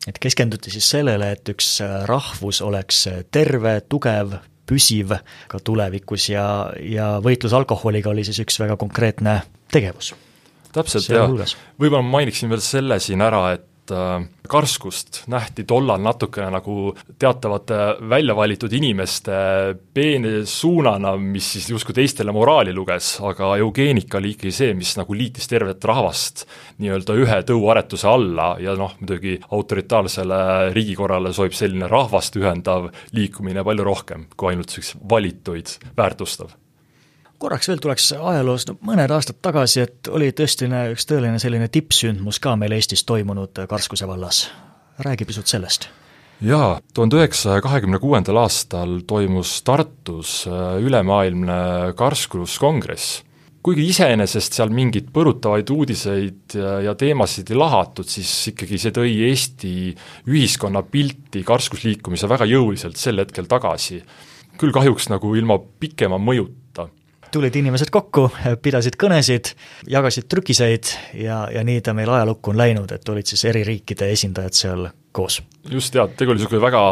et 0.08 0.18
keskenduti 0.18 0.72
siis 0.72 0.88
sellele, 0.90 1.32
et 1.36 1.52
üks 1.52 1.78
rahvus 2.08 2.62
oleks 2.66 3.06
terve, 3.30 3.80
tugev, 3.88 4.38
püsiv 4.70 5.16
ka 5.50 5.60
tulevikus 5.64 6.30
ja, 6.30 6.46
ja 6.80 7.12
võitlus 7.22 7.54
alkoholiga 7.56 8.12
oli 8.12 8.24
siis 8.24 8.38
üks 8.44 8.60
väga 8.62 8.76
konkreetne 8.80 9.40
tegevus. 9.72 10.14
täpselt, 10.72 11.10
jah. 11.10 11.28
võib-olla 11.80 12.04
ma 12.04 12.18
mainiksin 12.20 12.52
veel 12.52 12.62
selle 12.64 13.00
siin 13.02 13.22
ära, 13.26 13.50
et 13.56 13.69
et 13.90 13.96
äh, 13.96 14.28
karskust 14.50 15.24
nähti 15.30 15.64
tollal 15.68 16.00
natukene 16.02 16.50
nagu 16.50 16.92
teatavate 17.18 17.78
välja 18.10 18.34
valitud 18.36 18.72
inimeste 18.72 19.32
peene 19.94 20.44
suunana, 20.46 21.14
mis 21.16 21.52
siis 21.54 21.68
justkui 21.70 21.94
teistele 21.94 22.32
moraali 22.34 22.74
luges, 22.74 23.18
aga 23.22 23.52
eugeenika 23.62 24.18
oli 24.18 24.34
ikkagi 24.34 24.52
see, 24.54 24.74
mis 24.74 24.96
nagu 24.98 25.14
liitis 25.14 25.50
tervet 25.50 25.84
rahvast 25.84 26.46
nii-öelda 26.82 27.18
ühe 27.22 27.40
tõuaretuse 27.46 28.08
alla 28.10 28.54
ja 28.62 28.74
noh, 28.78 28.96
muidugi 29.00 29.38
autoritaarsele 29.50 30.40
riigikorrale 30.74 31.34
sobib 31.36 31.54
selline 31.58 31.90
rahvast 31.90 32.38
ühendav 32.40 32.90
liikumine 33.14 33.64
palju 33.66 33.86
rohkem 33.86 34.26
kui 34.36 34.54
ainult 34.54 34.74
niisugune 34.74 35.10
valituid 35.10 35.78
väärtustav 35.96 36.56
korraks 37.40 37.70
veel 37.70 37.80
tuleks 37.80 38.10
ajaloos 38.16 38.66
no, 38.68 38.76
mõned 38.86 39.12
aastad 39.14 39.40
tagasi, 39.42 39.84
et 39.86 40.10
oli 40.12 40.30
tõesti 40.36 40.68
üks 40.92 41.08
tõeline 41.08 41.40
selline 41.40 41.70
tippsündmus 41.72 42.40
ka 42.42 42.56
meil 42.60 42.76
Eestis 42.76 43.06
toimunud 43.08 43.64
Karskuse 43.70 44.08
vallas. 44.08 44.50
räägi 45.00 45.24
pisut 45.24 45.46
sellest. 45.46 45.88
jaa, 46.40 46.80
tuhande 46.94 47.16
üheksasaja 47.16 47.62
kahekümne 47.64 47.98
kuuendal 47.98 48.42
aastal 48.42 49.00
toimus 49.06 49.62
Tartus 49.62 50.44
äh, 50.46 50.76
ülemaailmne 50.84 51.94
karskuskongress. 51.96 53.22
kuigi 53.62 53.88
iseenesest 53.88 54.52
seal 54.52 54.68
mingeid 54.68 55.08
põrutavaid 55.12 55.72
uudiseid 55.72 56.54
ja, 56.54 56.78
ja 56.80 56.94
teemasid 56.94 57.50
ei 57.50 57.56
lahatud, 57.56 58.08
siis 58.08 58.52
ikkagi 58.52 58.78
see 58.78 58.92
tõi 58.92 59.16
Eesti 59.30 59.74
ühiskonna 60.28 60.82
pilti 60.82 61.44
karskusliikumise 61.44 62.28
väga 62.28 62.44
jõuliselt 62.44 63.00
sel 63.00 63.24
hetkel 63.24 63.48
tagasi. 63.48 64.02
küll 64.60 64.76
kahjuks 64.76 65.08
nagu 65.08 65.36
ilma 65.36 65.56
pikema 65.56 66.20
mõjuta 66.20 66.59
tulid 67.32 67.56
inimesed 67.60 67.90
kokku, 67.94 68.26
pidasid 68.62 68.96
kõnesid, 69.00 69.52
jagasid 69.90 70.26
trükiseid 70.30 70.92
ja, 71.22 71.44
ja 71.52 71.62
nii 71.66 71.80
ta 71.84 71.94
meil 71.96 72.10
ajalukku 72.10 72.52
on 72.52 72.58
läinud, 72.60 72.92
et 72.94 73.08
olid 73.08 73.30
siis 73.30 73.44
eri 73.50 73.62
riikide 73.66 74.10
esindajad 74.14 74.56
seal 74.56 74.88
koos. 75.12 75.40
just, 75.70 75.94
jaa, 75.94 76.08
tegu 76.08 76.34
oli 76.34 76.40
niisugune 76.40 76.62
väga 76.62 76.82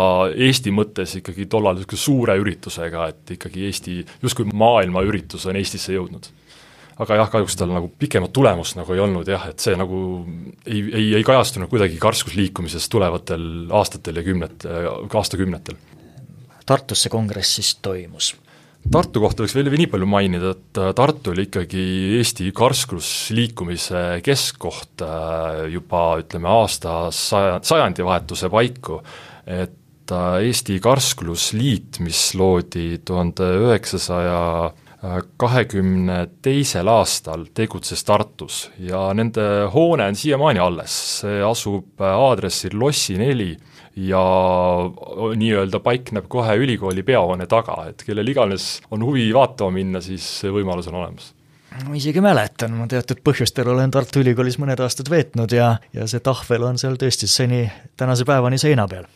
Eesti 0.48 0.72
mõttes 0.74 1.16
ikkagi 1.20 1.46
tollal 1.50 1.78
niisuguse 1.78 2.02
suure 2.02 2.38
üritusega, 2.38 3.08
et 3.12 3.36
ikkagi 3.38 3.66
Eesti, 3.68 4.00
justkui 4.22 4.48
maailma 4.52 5.02
üritus 5.06 5.46
on 5.46 5.58
Eestisse 5.58 5.96
jõudnud 5.96 6.30
aga 6.98 7.20
jah, 7.20 7.30
kahjuks 7.30 7.54
tal 7.58 7.70
nagu 7.70 7.90
pikemat 7.98 8.32
tulemust 8.34 8.78
nagu 8.78 8.94
ei 8.94 9.02
olnud 9.02 9.28
jah, 9.30 9.46
et 9.50 9.62
see 9.62 9.76
nagu 9.78 10.00
ei, 10.66 10.82
ei, 10.82 11.06
ei 11.20 11.26
kajastunud 11.26 11.70
kuidagi 11.70 11.98
karskusliikumises 12.02 12.88
tulevatel 12.90 13.70
aastatel 13.70 14.18
ja 14.18 14.26
kümnet, 14.26 14.66
aastakümnetel. 15.14 15.78
Tartus 16.66 17.06
see 17.06 17.12
kongress 17.12 17.54
siis 17.58 17.76
toimus 17.82 18.34
Tartu 18.88 19.20
kohta 19.20 19.44
võiks 19.44 19.52
veel 19.52 19.68
nii 19.68 19.88
palju 19.92 20.06
mainida, 20.08 20.54
et 20.56 20.78
äh, 20.80 20.94
Tartu 20.96 21.34
oli 21.34 21.44
ikkagi 21.44 21.82
Eesti 22.16 22.48
karskusliikumise 22.56 24.22
keskkoht 24.24 25.04
äh, 25.04 25.66
juba 25.74 26.04
ütleme, 26.22 26.48
aasta 26.48 26.94
saja, 27.12 27.58
sajandivahetuse 27.68 28.48
paiku. 28.48 29.02
et 29.44 30.12
äh, 30.12 30.40
Eesti 30.48 30.78
Karsklusliit, 30.80 32.00
mis 32.00 32.22
loodi 32.34 33.02
tuhande 33.04 33.50
üheksasaja 33.66 34.40
kahekümne 35.38 36.16
teisel 36.42 36.88
aastal 36.90 37.44
tegutses 37.54 38.00
Tartus 38.02 38.64
ja 38.82 39.12
nende 39.14 39.68
hoone 39.70 40.08
on 40.10 40.16
siiamaani 40.18 40.58
alles, 40.58 40.96
see 41.20 41.36
asub 41.44 42.02
aadressil 42.02 42.74
Lossi 42.80 43.14
neli 43.20 43.52
ja 43.98 44.22
nii-öelda 45.36 45.80
paikneb 45.82 46.28
kohe 46.30 46.54
ülikooli 46.60 47.02
peahoone 47.02 47.46
taga, 47.50 47.80
et 47.90 48.04
kellel 48.06 48.30
iganes 48.30 48.78
on 48.94 49.02
huvi 49.04 49.26
vaatama 49.34 49.74
minna, 49.74 50.02
siis 50.04 50.26
see 50.42 50.54
võimalus 50.54 50.90
on 50.92 51.00
olemas. 51.02 51.32
Ma 51.84 51.94
isegi 51.98 52.22
mäletan, 52.24 52.72
ma 52.78 52.86
teatud 52.90 53.20
põhjustel 53.26 53.68
olen 53.68 53.90
Tartu 53.92 54.22
Ülikoolis 54.22 54.56
mõned 54.58 54.80
aastad 54.82 55.10
veetnud 55.12 55.52
ja, 55.52 55.74
ja 55.94 56.06
see 56.10 56.22
tahvel 56.24 56.64
on 56.70 56.80
seal 56.80 56.96
tõesti 56.98 57.28
seni, 57.30 57.66
tänase 58.00 58.26
päevani 58.28 58.58
seina 58.58 58.88
peal 58.88 59.06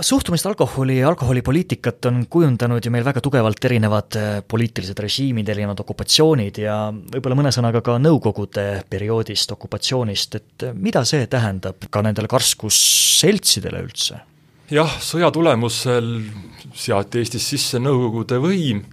suhtumist 0.00 0.46
alkoholi 0.46 0.98
ja 0.98 1.08
alkoholipoliitikat 1.08 2.04
on 2.04 2.26
kujundanud 2.30 2.84
ju 2.84 2.90
meil 2.94 3.04
väga 3.04 3.20
tugevalt 3.20 3.64
erinevad 3.64 4.16
äh, 4.16 4.28
poliitilised 4.48 4.98
režiimid, 5.02 5.48
erinevad 5.50 5.82
okupatsioonid 5.82 6.60
ja 6.62 6.76
võib-olla 6.92 7.38
mõne 7.40 7.50
sõnaga 7.54 7.82
ka 7.82 7.98
Nõukogude 7.98 8.84
perioodist, 8.90 9.50
okupatsioonist, 9.56 10.38
et 10.38 10.66
äh, 10.68 10.76
mida 10.76 11.02
see 11.08 11.26
tähendab 11.30 11.88
ka 11.90 12.04
nendele 12.06 12.30
karskusseltsidele 12.30 13.82
üldse? 13.82 14.22
jah, 14.70 14.92
sõja 15.02 15.32
tulemusel 15.34 16.20
seati 16.78 17.24
Eestis 17.24 17.48
sisse 17.50 17.82
Nõukogude 17.82 18.38
võim 18.38 18.84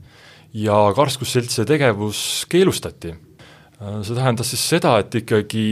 ja 0.57 0.79
karskusseltside 0.97 1.67
tegevus 1.69 2.47
keelustati. 2.49 3.13
Äh, 3.13 4.01
see 4.01 4.17
tähendas 4.17 4.49
siis 4.49 4.65
seda, 4.73 4.97
et 5.03 5.21
ikkagi 5.21 5.67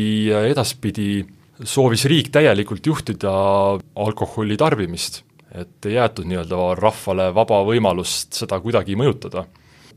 edaspidi 0.51 1.25
soovis 1.63 2.05
riik 2.09 2.31
täielikult 2.33 2.87
juhtida 2.87 3.31
alkoholi 3.95 4.57
tarbimist, 4.59 5.21
et 5.55 5.87
ei 5.87 5.95
jäetud 5.95 6.27
nii-öelda 6.27 6.73
rahvale 6.79 7.29
vaba 7.35 7.61
võimalust 7.67 8.35
seda 8.35 8.59
kuidagi 8.59 8.97
mõjutada. 8.99 9.45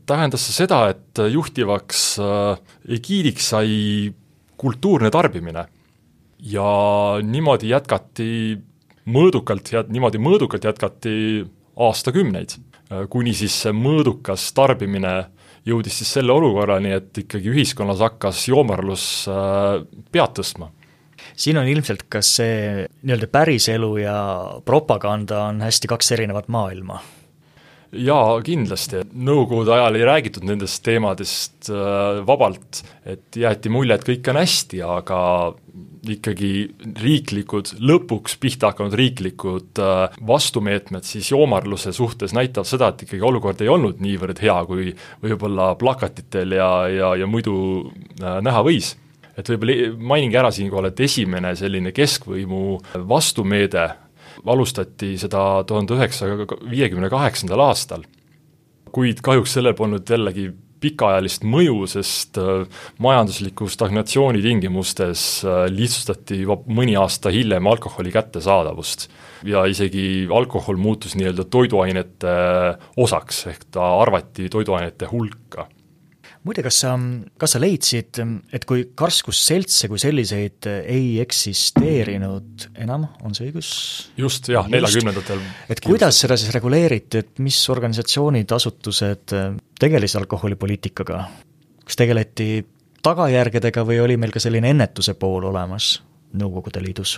tähendas 0.05 0.41
see 0.41 0.63
seda, 0.63 0.87
et 0.89 1.19
juhtivaks 1.19 2.19
äh, 2.19 2.59
egiidiks 2.87 3.49
sai 3.51 4.13
kultuurne 4.57 5.11
tarbimine 5.11 5.65
ja 6.39 6.69
niimoodi 7.21 7.69
jätkati 7.69 8.57
mõõdukalt 9.05 9.71
ja 9.73 9.83
niimoodi 9.87 10.17
mõõdukalt 10.17 10.63
jätkati 10.63 11.45
aastakümneid, 11.75 12.55
äh, 12.91 13.05
kuni 13.09 13.33
siis 13.33 13.61
see 13.65 13.75
mõõdukas 13.75 14.53
tarbimine 14.55 15.29
jõudis 15.67 15.99
siis 15.99 16.15
selle 16.15 16.31
olukorrani, 16.31 16.95
et 16.95 17.17
ikkagi 17.17 17.51
ühiskonnas 17.51 17.99
hakkas 17.99 18.47
joomarlus 18.47 19.27
äh, 19.27 19.83
pead 20.11 20.37
tõstma 20.39 20.71
siin 21.35 21.59
on 21.61 21.69
ilmselt 21.69 22.07
ka 22.11 22.23
see 22.25 22.87
nii-öelda 23.03 23.29
päriselu 23.31 23.93
ja 24.01 24.17
propaganda 24.65 25.45
on 25.49 25.63
hästi 25.65 25.91
kaks 25.91 26.13
erinevat 26.17 26.51
maailma. 26.51 26.99
Jaa, 27.89 28.35
kindlasti, 28.45 28.99
nõukogude 29.17 29.73
ajal 29.73 29.95
ei 29.97 30.03
räägitud 30.05 30.43
nendest 30.45 30.83
teemadest 30.85 31.71
äh, 31.73 32.19
vabalt, 32.25 32.83
et 33.01 33.39
jäeti 33.41 33.71
mulje, 33.73 33.97
et 33.97 34.05
kõik 34.05 34.29
on 34.29 34.37
hästi, 34.37 34.81
aga 34.85 35.21
ikkagi 36.13 36.51
riiklikud, 37.01 37.73
lõpuks 37.81 38.37
pihta 38.41 38.69
hakanud 38.69 38.93
riiklikud 38.99 39.81
äh, 39.81 40.21
vastumeetmed 40.29 41.07
siis 41.07 41.31
joomarluse 41.33 41.95
suhtes 41.97 42.35
näitavad 42.37 42.69
seda, 42.69 42.91
et 42.93 43.07
ikkagi 43.07 43.25
olukord 43.25 43.65
ei 43.65 43.73
olnud 43.73 44.05
niivõrd 44.05 44.37
hea, 44.45 44.59
kui 44.69 44.93
võib-olla 45.25 45.73
plakatitel 45.81 46.59
ja, 46.59 46.71
ja, 46.93 47.13
ja 47.17 47.29
muidu 47.29 47.55
äh, 48.21 48.37
näha 48.45 48.61
võis 48.69 48.93
et 49.39 49.49
võib-olla 49.49 49.89
mainingi 50.11 50.39
ära 50.39 50.51
siinkohal, 50.53 50.91
et 50.91 51.03
esimene 51.05 51.55
selline 51.57 51.93
keskvõimu 51.95 52.63
vastumeede 53.09 53.87
alustati 54.45 55.15
seda 55.19 55.63
tuhande 55.67 55.97
üheksasaja 55.97 56.47
viiekümne 56.69 57.09
kaheksandal 57.11 57.65
aastal, 57.69 58.05
kuid 58.95 59.21
kahjuks 59.25 59.57
sellel 59.57 59.75
polnud 59.77 60.07
jällegi 60.07 60.49
pikaajalist 60.79 61.43
mõju, 61.43 61.81
sest 61.91 62.37
äh, 62.39 62.61
majandusliku 63.03 63.67
stagnatsiooni 63.71 64.39
tingimustes 64.43 65.23
äh, 65.43 65.65
lihtsustati 65.71 66.39
juba 66.43 66.59
mõni 66.71 66.95
aasta 66.99 67.33
hiljem 67.35 67.67
alkoholi 67.67 68.13
kättesaadavust. 68.15 69.09
ja 69.43 69.65
isegi 69.65 70.27
alkohol 70.35 70.79
muutus 70.79 71.15
nii-öelda 71.15 71.45
toiduainete 71.51 72.37
osaks, 72.97 73.45
ehk 73.47 73.67
ta 73.71 73.91
arvati 74.01 74.49
toiduainete 74.51 75.07
hulka 75.11 75.67
muide, 76.47 76.63
kas 76.65 76.79
sa, 76.83 76.93
kas 77.41 77.55
sa 77.55 77.61
leidsid, 77.61 78.21
et 78.55 78.65
kui 78.67 78.85
karskusseltse 78.97 79.89
kui 79.91 80.01
selliseid 80.01 80.69
ei 80.81 81.19
eksisteerinud 81.23 82.69
enam, 82.85 83.07
on 83.25 83.35
see 83.37 83.49
õigus? 83.49 83.71
just, 84.19 84.49
jah, 84.51 84.67
neljakümnendatel. 84.71 85.43
et 85.69 85.83
kuidas 85.83 86.21
seda 86.23 86.37
siis 86.39 86.53
reguleeriti, 86.55 87.23
et 87.23 87.43
mis 87.43 87.59
organisatsioonid, 87.73 88.51
asutused 88.55 89.35
tegelesid 89.79 90.23
alkoholipoliitikaga? 90.23 91.23
kas 91.83 91.99
tegeleti 91.99 92.51
tagajärgedega 93.03 93.83
või 93.87 93.99
oli 94.03 94.19
meil 94.19 94.33
ka 94.35 94.41
selline 94.43 94.71
ennetuse 94.75 95.15
pool 95.19 95.49
olemas? 95.51 95.97
Nõukogude 96.39 96.81
Liidus? 96.83 97.17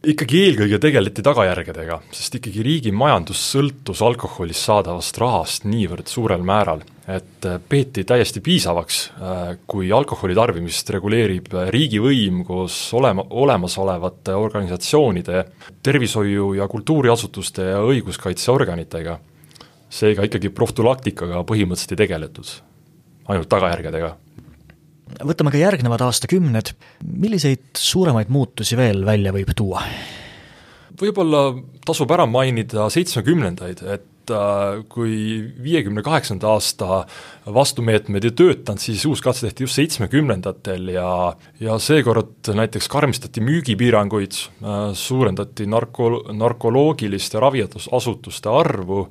Ikkagi 0.00 0.38
eelkõige 0.46 0.78
tegeleti 0.80 1.22
tagajärgedega, 1.24 1.98
sest 2.14 2.38
ikkagi 2.38 2.62
riigi 2.64 2.92
majandus 2.94 3.40
sõltus 3.52 4.00
alkoholist 4.04 4.64
saadavast 4.64 5.18
rahast 5.20 5.66
niivõrd 5.68 6.08
suurel 6.08 6.44
määral, 6.46 6.80
et 7.10 7.48
äh, 7.48 7.58
peeti 7.68 8.06
täiesti 8.08 8.40
piisavaks, 8.44 9.00
äh, 9.20 9.42
kui 9.68 9.90
alkoholi 9.92 10.36
tarbimist 10.38 10.88
reguleerib 10.96 11.52
riigivõim 11.74 12.40
koos 12.48 12.78
olema, 12.96 13.26
olemasolevate 13.28 14.36
organisatsioonide, 14.40 15.44
tervishoiu- 15.84 16.54
ja 16.56 16.68
kultuuriasutuste 16.68 17.68
ja 17.74 17.84
õiguskaitseorganitega. 17.84 19.18
seega 19.90 20.22
ikkagi 20.22 20.52
profülaktikaga 20.54 21.40
põhimõtteliselt 21.42 21.96
ei 21.96 21.98
tegeletud, 21.98 22.46
ainult 23.26 23.48
tagajärgedega 23.50 24.12
võtame 25.26 25.52
ka 25.52 25.60
järgnevad 25.60 26.04
aastakümned, 26.06 26.74
milliseid 27.04 27.70
suuremaid 27.78 28.32
muutusi 28.32 28.78
veel 28.78 29.04
välja 29.08 29.34
võib 29.36 29.54
tuua? 29.56 29.84
võib-olla 31.00 31.54
tasub 31.86 32.10
ära 32.12 32.26
mainida 32.28 32.88
seitsmekümnendaid, 32.92 33.78
et 33.88 34.32
äh, 34.34 34.80
kui 34.92 35.14
viiekümne 35.62 36.02
kaheksanda 36.04 36.50
aasta 36.52 37.04
vastumeetmed 37.48 38.26
ei 38.28 38.34
töötanud, 38.36 38.82
siis 38.82 39.06
uus 39.08 39.22
katse 39.24 39.46
tehti 39.46 39.64
just 39.64 39.78
seitsmekümnendatel 39.78 40.90
ja 40.92 41.12
ja 41.62 41.78
seekord 41.80 42.50
näiteks 42.56 42.90
karmistati 42.92 43.40
müügipiiranguid, 43.44 44.36
äh, 44.60 44.82
suurendati 44.98 45.68
narko-, 45.70 46.26
narkoloogiliste 46.36 47.40
raviasutuste 47.40 48.52
arvu 48.52 49.06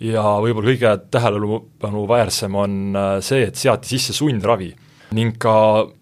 ja 0.00 0.24
võib-olla 0.44 0.72
kõige 0.72 0.96
tähelepanuväärsem 1.18 2.56
on 2.56 2.80
äh, 2.96 3.12
see, 3.26 3.44
et 3.50 3.60
seati 3.60 3.96
sisse 3.96 4.16
sundravi 4.16 4.72
ning 5.14 5.36
ka 5.40 5.54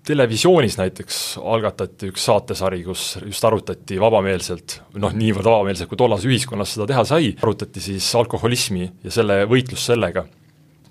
televisioonis 0.07 0.79
näiteks 0.81 1.19
algatati 1.39 2.11
üks 2.13 2.27
saatesari, 2.29 2.83
kus 2.87 3.17
just 3.23 3.45
arutati 3.45 3.99
vabameelselt, 4.01 4.79
noh, 5.03 5.15
niivõrd 5.17 5.49
vabameelselt, 5.49 5.91
kui 5.91 6.01
tollases 6.01 6.29
ühiskonnas 6.31 6.75
seda 6.77 6.89
teha 6.91 7.05
sai, 7.09 7.33
arutati 7.43 7.83
siis 7.85 8.09
alkoholismi 8.19 8.89
ja 9.05 9.15
selle 9.15 9.43
võitlust 9.51 9.93
sellega. 9.93 10.27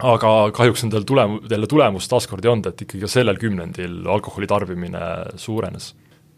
aga 0.01 0.29
kahjuks 0.57 0.81
nendel 0.84 1.03
tulem-, 1.05 1.41
jälle 1.49 1.67
tulemust 1.69 2.10
taaskord 2.10 2.45
ei 2.45 2.49
olnud, 2.49 2.71
et 2.71 2.81
ikkagi 2.81 3.03
ka 3.03 3.12
sellel 3.12 3.38
kümnendil 3.38 4.07
alkoholi 4.10 4.47
tarbimine 4.49 5.01
suurenes 5.38 5.91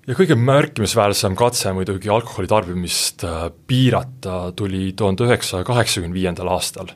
ja 0.07 0.17
kõige 0.17 0.35
märkimisväärsem 0.35 1.35
katse 1.39 1.71
muidugi 1.75 2.11
alkoholi 2.11 2.49
tarbimist 2.51 3.23
äh, 3.23 3.47
piirata 3.67 4.51
tuli 4.55 4.91
tuhande 4.99 5.23
üheksasaja 5.29 5.63
kaheksakümne 5.67 6.15
viiendal 6.15 6.51
aastal 6.51 6.91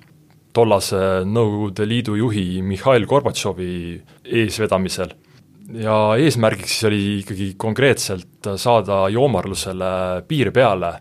tollase 0.57 0.99
Nõukogude 1.27 1.85
Liidu 1.85 2.15
juhi 2.17 2.63
Mihhail 2.65 3.05
Gorbatšovi 3.09 3.71
eesvedamisel. 4.41 5.13
ja 5.67 6.15
eesmärgiks 6.15 6.77
oli 6.87 7.19
ikkagi 7.19 7.53
konkreetselt 7.59 8.47
saada 8.55 9.01
joomarlusele 9.11 10.23
piir 10.27 10.53
peale, 10.55 10.93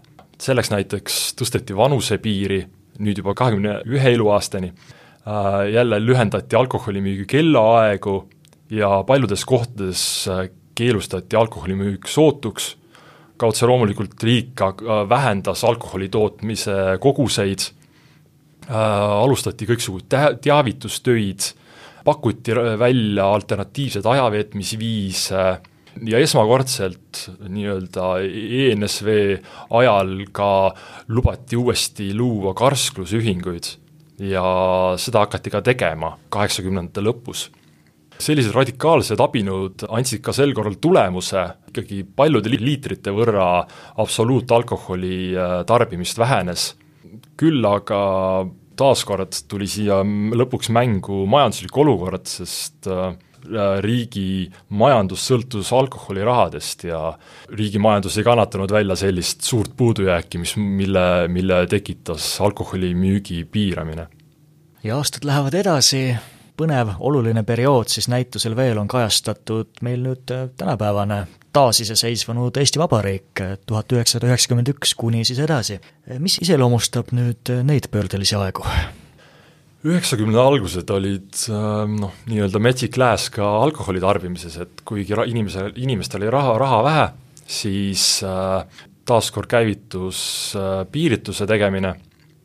selleks 0.43 0.73
näiteks 0.73 1.21
tõsteti 1.39 1.77
vanusepiiri 1.77 2.59
nüüd 2.99 3.21
juba 3.23 3.35
kahekümne 3.39 3.79
ühe 3.87 4.13
eluaastani, 4.17 4.73
äh, 4.73 5.61
jälle 5.73 6.01
lühendati 6.03 6.59
alkoholimüügi 6.59 7.29
kellaaegu 7.31 8.17
ja 8.71 9.05
paljudes 9.07 9.45
kohtades 9.45 10.03
äh, 10.29 10.49
keelustati 10.75 11.37
alkoholimüük 11.37 12.09
sootuks, 12.11 12.75
ka 13.37 13.47
otse 13.47 13.69
loomulikult 13.71 14.23
riik 14.25 14.61
vähendas 15.09 15.65
alkoholi 15.65 16.09
tootmise 16.09 16.99
koguseid. 17.01 17.71
äh, 17.71 17.76
alustati 18.69 19.67
kõiksugu 19.69 20.05
tä-, 20.09 20.37
teavitustöid, 20.43 21.53
pakuti 22.05 22.55
välja 22.79 23.27
alternatiivseid 23.35 24.07
ajaveetmisviise 24.07 25.47
ja 26.05 26.21
esmakordselt 26.21 27.23
nii-öelda 27.49 28.09
ENSV 28.27 29.11
ajal 29.79 30.15
ka 30.33 30.51
lubati 31.09 31.57
uuesti 31.57 32.13
luua 32.15 32.55
karsklusühinguid 32.55 33.71
ja 34.27 34.47
seda 35.01 35.25
hakati 35.27 35.53
ka 35.53 35.63
tegema 35.65 36.17
kaheksakümnendate 36.33 37.05
lõpus. 37.05 37.49
Sellised 38.17 38.55
radikaalsed 38.57 39.21
abinõud 39.21 39.85
andsid 39.93 40.23
ka 40.25 40.33
sel 40.33 40.55
korral 40.57 40.79
tulemuse, 40.81 41.43
ikkagi 41.69 42.01
paljude 42.17 42.49
liitrite 42.55 43.13
võrra 43.13 43.67
absoluutalkoholi 44.01 45.19
äh, 45.37 45.59
tarbimist 45.69 46.19
vähenes 46.19 46.71
küll 47.39 47.65
aga 47.69 48.01
taaskord 48.77 49.37
tuli 49.49 49.69
siia 49.71 50.03
lõpuks 50.05 50.71
mängu 50.75 51.25
majanduslik 51.31 51.77
olukord, 51.81 52.27
sest 52.29 52.89
äh, 52.93 53.15
riigi 53.85 54.51
majandus 54.69 55.27
sõltus 55.31 55.73
alkoholirahadest 55.75 56.87
ja 56.89 57.01
riigi 57.55 57.81
majandus 57.83 58.19
ei 58.19 58.27
kannatanud 58.27 58.73
välja 58.73 58.97
sellist 58.99 59.47
suurt 59.47 59.77
puudujääki, 59.77 60.41
mis, 60.43 60.57
mille, 60.57 61.07
mille 61.33 61.63
tekitas 61.71 62.37
alkoholimüügi 62.41 63.45
piiramine. 63.51 64.09
ja 64.83 64.97
aastad 64.97 65.25
lähevad 65.25 65.55
edasi, 65.55 66.03
põnev, 66.57 66.95
oluline 66.99 67.43
periood 67.47 67.91
siis 67.93 68.09
näitusel 68.13 68.57
veel 68.57 68.79
on 68.81 68.89
kajastatud 68.91 69.83
meil 69.87 70.05
nüüd 70.05 70.33
äh, 70.35 70.49
tänapäevane 70.57 71.25
taasiseseisvunud 71.57 72.57
Eesti 72.61 72.79
Vabariik 72.83 73.43
tuhat 73.67 73.93
üheksasada 73.93 74.29
üheksakümmend 74.29 74.69
üks 74.75 74.93
kuni 74.99 75.25
siis 75.25 75.39
edasi. 75.41 75.79
mis 76.21 76.37
iseloomustab 76.45 77.15
nüüd 77.17 77.53
neid 77.65 77.89
pöördelisi 77.91 78.37
aegu? 78.37 78.67
üheksakümnende 79.87 80.41
algused 80.43 80.91
olid 80.91 81.47
noh, 82.01 82.13
nii-öelda 82.27 82.61
metsik 82.61 82.99
lääs 82.99 83.29
ka 83.33 83.47
alkoholi 83.63 84.03
tarbimises, 84.03 84.57
et 84.61 84.83
kuigi 84.85 85.15
inimesel, 85.31 85.71
inimestel 85.79 86.25
oli 86.25 86.33
raha, 86.35 86.57
raha 86.59 86.83
vähe, 86.85 87.07
siis 87.47 88.05
äh, 88.27 88.67
taaskord 89.07 89.49
käivitus 89.51 90.19
äh, 90.59 90.83
piirituse 90.93 91.47
tegemine 91.47 91.95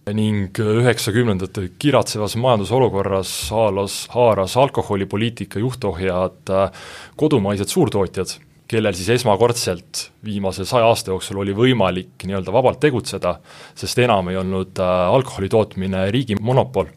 ning 0.10 0.58
üheksakümnendate 0.58 1.68
kiratsevas 1.80 2.34
majandusolukorras 2.42 3.34
haalas, 3.54 3.98
haaras 4.10 4.56
alkoholipoliitika 4.58 5.62
juhtohjad 5.62 6.50
äh, 6.50 6.72
kodumaised 7.16 7.70
suurtootjad 7.70 8.34
kellel 8.72 8.96
siis 8.96 9.12
esmakordselt 9.18 10.08
viimase 10.26 10.66
saja 10.66 10.88
aasta 10.90 11.12
jooksul 11.12 11.42
oli 11.44 11.54
võimalik 11.54 12.24
nii-öelda 12.24 12.54
vabalt 12.56 12.80
tegutseda, 12.82 13.36
sest 13.78 14.00
enam 14.02 14.32
ei 14.32 14.40
olnud 14.42 14.82
äh, 14.82 15.12
alkoholi 15.12 15.52
tootmine 15.52 16.08
riigi 16.12 16.40
monopol. 16.40 16.90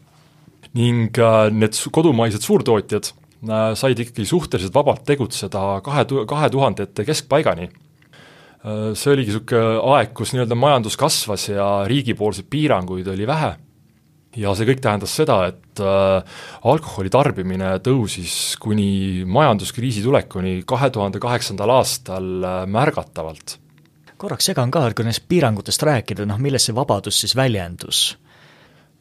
ning 0.75 1.15
äh, 1.19 1.51
need 1.51 1.77
kodumaised 1.91 2.41
suurtootjad 2.41 3.13
said 3.77 3.99
ikkagi 4.01 4.25
suhteliselt 4.25 4.73
vabalt 4.73 5.03
tegutseda 5.05 5.81
kahe 5.85 6.05
tu-, 6.09 6.23
kahe 6.25 6.49
tuhandete 6.49 7.05
keskpaigani. 7.05 7.69
See 8.65 9.11
oligi 9.11 9.29
niisugune 9.29 9.77
aeg, 9.93 10.15
kus 10.17 10.31
nii-öelda 10.33 10.55
majandus 10.57 10.95
kasvas 10.97 11.43
ja 11.51 11.67
riigipoolseid 11.85 12.47
piiranguid 12.49 13.05
oli 13.13 13.27
vähe 13.29 13.51
ja 14.39 14.53
see 14.55 14.67
kõik 14.69 14.81
tähendas 14.83 15.13
seda, 15.15 15.37
et 15.51 15.81
äh, 15.83 16.39
alkoholi 16.67 17.11
tarbimine 17.13 17.75
tõusis 17.83 18.55
kuni 18.61 19.23
majanduskriisi 19.27 20.03
tulekuni 20.05 20.57
kahe 20.67 20.91
tuhande 20.93 21.21
kaheksandal 21.23 21.75
aastal 21.77 22.27
äh, 22.43 22.57
märgatavalt. 22.67 23.57
korraks 24.17 24.51
segan 24.51 24.71
ka, 24.71 24.87
et 24.87 24.97
kui 24.97 25.07
nendest 25.07 25.27
piirangutest 25.29 25.83
rääkida, 25.87 26.27
noh 26.27 26.39
milles 26.41 26.67
see 26.67 26.75
vabadus 26.75 27.19
siis 27.23 27.35
väljendus? 27.35 28.03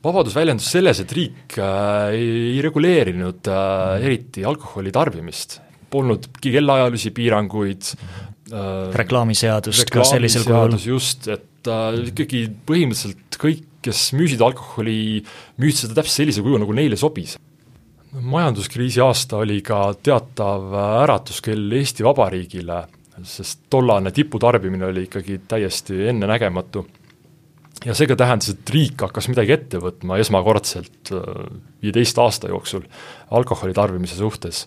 vabadus 0.04 0.36
väljendus 0.36 0.70
selles, 0.70 1.00
et 1.00 1.12
riik 1.16 1.58
äh, 1.58 2.14
ei, 2.14 2.30
ei 2.54 2.62
reguleerinud 2.64 3.50
äh, 3.50 4.04
eriti 4.04 4.44
alkoholi 4.46 4.92
tarbimist, 4.94 5.60
polnud 5.90 6.30
kellaajalisi 6.42 7.14
piiranguid 7.16 7.94
äh,, 7.94 8.33
reklaamiseadust 8.52 9.88
ka 9.92 10.04
sellisel 10.04 10.44
kujul. 10.44 10.76
just, 10.84 11.28
et 11.32 11.70
äh, 11.70 12.00
ikkagi 12.10 12.46
põhimõtteliselt 12.68 13.38
kõik 13.40 13.70
kes 13.84 14.06
müüsid 14.16 14.42
alkoholi, 14.44 15.22
müüsid 15.60 15.84
seda 15.84 15.98
täpselt 16.00 16.22
sellisel 16.22 16.44
kujul, 16.46 16.62
nagu 16.62 16.76
neile 16.76 16.96
sobis. 17.00 17.38
majanduskriisi 18.14 19.00
aasta 19.02 19.40
oli 19.42 19.58
ka 19.66 19.78
teatav 20.02 20.74
äratuskell 21.02 21.72
Eesti 21.74 22.04
Vabariigile, 22.06 22.84
sest 23.26 23.64
tollane 23.70 24.12
tiputarbimine 24.14 24.86
oli 24.86 25.08
ikkagi 25.08 25.40
täiesti 25.48 26.08
ennenägematu. 26.08 26.86
ja 27.84 27.94
seega 27.94 28.16
tähendas, 28.16 28.48
et 28.48 28.70
riik 28.70 29.02
hakkas 29.02 29.28
midagi 29.28 29.52
ette 29.52 29.80
võtma 29.82 30.18
esmakordselt 30.22 31.12
äh, 31.12 31.44
viieteist 31.82 32.18
aasta 32.18 32.48
jooksul 32.48 32.86
alkoholi 33.30 33.74
tarbimise 33.74 34.16
suhtes 34.16 34.64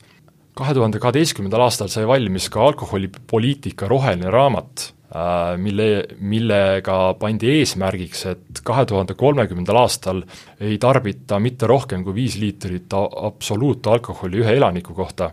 kahe 0.57 0.73
tuhande 0.73 0.99
kaheteistkümnendal 0.99 1.67
aastal 1.67 1.91
sai 1.93 2.07
valmis 2.09 2.49
ka 2.49 2.63
alkoholipoliitika 2.65 3.87
roheline 3.91 4.31
raamat, 4.33 4.91
Äh, 5.07 5.53
mille, 5.55 6.03
millega 6.19 7.13
pandi 7.15 7.47
eesmärgiks, 7.61 8.25
et 8.27 8.59
kahe 8.67 8.83
tuhande 8.89 9.15
kolmekümnendal 9.15 9.79
aastal 9.79 10.19
ei 10.59 10.75
tarbita 10.83 11.37
mitte 11.39 11.69
rohkem 11.71 12.03
kui 12.03 12.17
viis 12.17 12.35
liitrit 12.41 12.91
absoluutalkoholi 12.91 14.41
ühe 14.43 14.57
elaniku 14.59 14.93
kohta. 14.97 15.31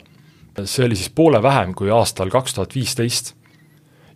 see 0.65 0.85
oli 0.87 0.95
siis 0.95 1.11
poole 1.11 1.43
vähem 1.43 1.75
kui 1.75 1.91
aastal 1.91 2.31
kaks 2.31 2.55
tuhat 2.55 2.75
viisteist 2.75 3.33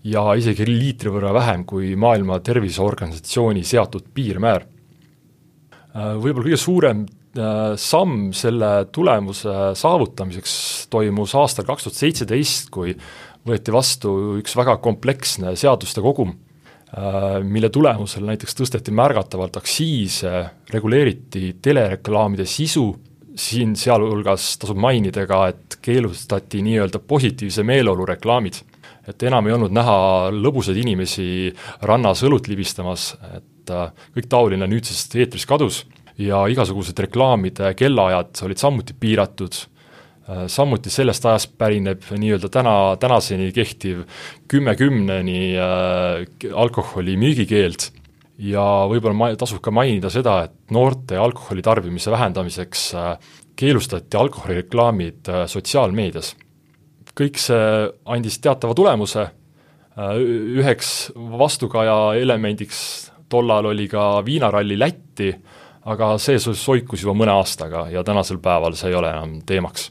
ja 0.05 0.23
isegi 0.39 0.63
liitri 0.67 1.11
võrra 1.11 1.35
vähem 1.35 1.65
kui 1.67 1.97
Maailma 1.97 2.39
Terviseorganisatsiooni 2.39 3.65
seatud 3.65 4.07
piirmäär. 4.15 4.63
Äh, 4.63 6.15
võib-olla 6.23 6.53
kõige 6.53 6.63
suurem 6.63 7.07
samm 7.79 8.33
selle 8.37 8.71
tulemuse 8.93 9.55
saavutamiseks 9.79 10.53
toimus 10.91 11.35
aastal 11.39 11.67
kaks 11.69 11.87
tuhat 11.87 11.99
seitseteist, 11.99 12.71
kui 12.75 12.95
võeti 13.49 13.75
vastu 13.75 14.15
üks 14.39 14.57
väga 14.59 14.77
kompleksne 14.83 15.55
seaduste 15.59 16.03
kogum, 16.05 16.35
äh, 16.93 17.39
mille 17.45 17.71
tulemusel 17.75 18.27
näiteks 18.29 18.57
tõsteti 18.59 18.95
märgatavalt 18.95 19.59
aktsiise, 19.61 20.35
reguleeriti 20.73 21.57
telereklaamide 21.63 22.47
sisu, 22.49 22.91
siin 23.39 23.77
sealhulgas 23.79 24.57
tasub 24.59 24.81
mainida 24.83 25.23
ka, 25.31 25.45
et 25.53 25.79
keelustati 25.83 26.63
nii-öelda 26.67 26.99
positiivse 26.99 27.63
meeleolu 27.63 28.09
reklaamid. 28.15 28.65
et 29.09 29.23
enam 29.25 29.47
ei 29.47 29.55
olnud 29.55 29.73
näha 29.73 30.29
lõbusaid 30.37 30.77
inimesi 30.77 31.49
rannas 31.89 32.21
õlut 32.29 32.45
libistamas, 32.51 33.15
et 33.37 33.71
äh, 33.73 33.89
kõik 34.13 34.29
taoline 34.29 34.67
nüüdsest 34.69 35.15
eetrist 35.17 35.49
kadus 35.49 35.87
ja 36.19 36.45
igasugused 36.51 36.99
reklaamide 36.99 37.73
kellaajad 37.79 38.43
olid 38.47 38.61
samuti 38.61 38.97
piiratud, 39.01 39.61
äh, 40.29 40.47
samuti 40.51 40.91
sellest 40.91 41.27
ajast 41.27 41.55
pärineb 41.59 42.03
nii-öelda 42.11 42.51
täna, 42.53 42.75
tänaseni 43.01 43.53
kehtiv 43.55 44.05
kümme 44.49 44.75
kümneni 44.77 45.55
äh, 45.57 46.53
alkoholi 46.55 47.17
müügikeeld. 47.21 47.93
Ja 48.39 48.63
võib-olla 48.87 49.17
ma-, 49.19 49.35
tasub 49.35 49.59
ka 49.63 49.73
mainida 49.75 50.11
seda, 50.15 50.45
et 50.47 50.75
noorte 50.75 51.19
alkoholi 51.19 51.63
tarbimise 51.67 52.11
vähendamiseks 52.15 52.85
äh, 52.95 53.15
keelustati 53.59 54.17
alkoholireklaamid 54.17 55.29
äh, 55.29 55.47
sotsiaalmeedias. 55.51 56.37
kõik 57.19 57.41
see 57.43 57.63
andis 58.07 58.37
teatava 58.39 58.77
tulemuse, 58.79 59.25
äh, 59.99 60.19
üheks 60.61 61.11
vastukaja 61.17 62.15
elemendiks 62.21 63.11
tollal 63.29 63.73
oli 63.73 63.89
ka 63.91 64.23
viinaralli 64.25 64.79
Lätti, 64.79 65.33
aga 65.89 66.15
see 66.23 66.41
soikus 66.41 67.05
juba 67.05 67.17
mõne 67.17 67.35
aastaga 67.35 67.87
ja 67.93 68.05
tänasel 68.07 68.41
päeval 68.43 68.77
see 68.79 68.93
ei 68.93 68.99
ole 68.99 69.13
enam 69.13 69.39
teemaks. 69.47 69.91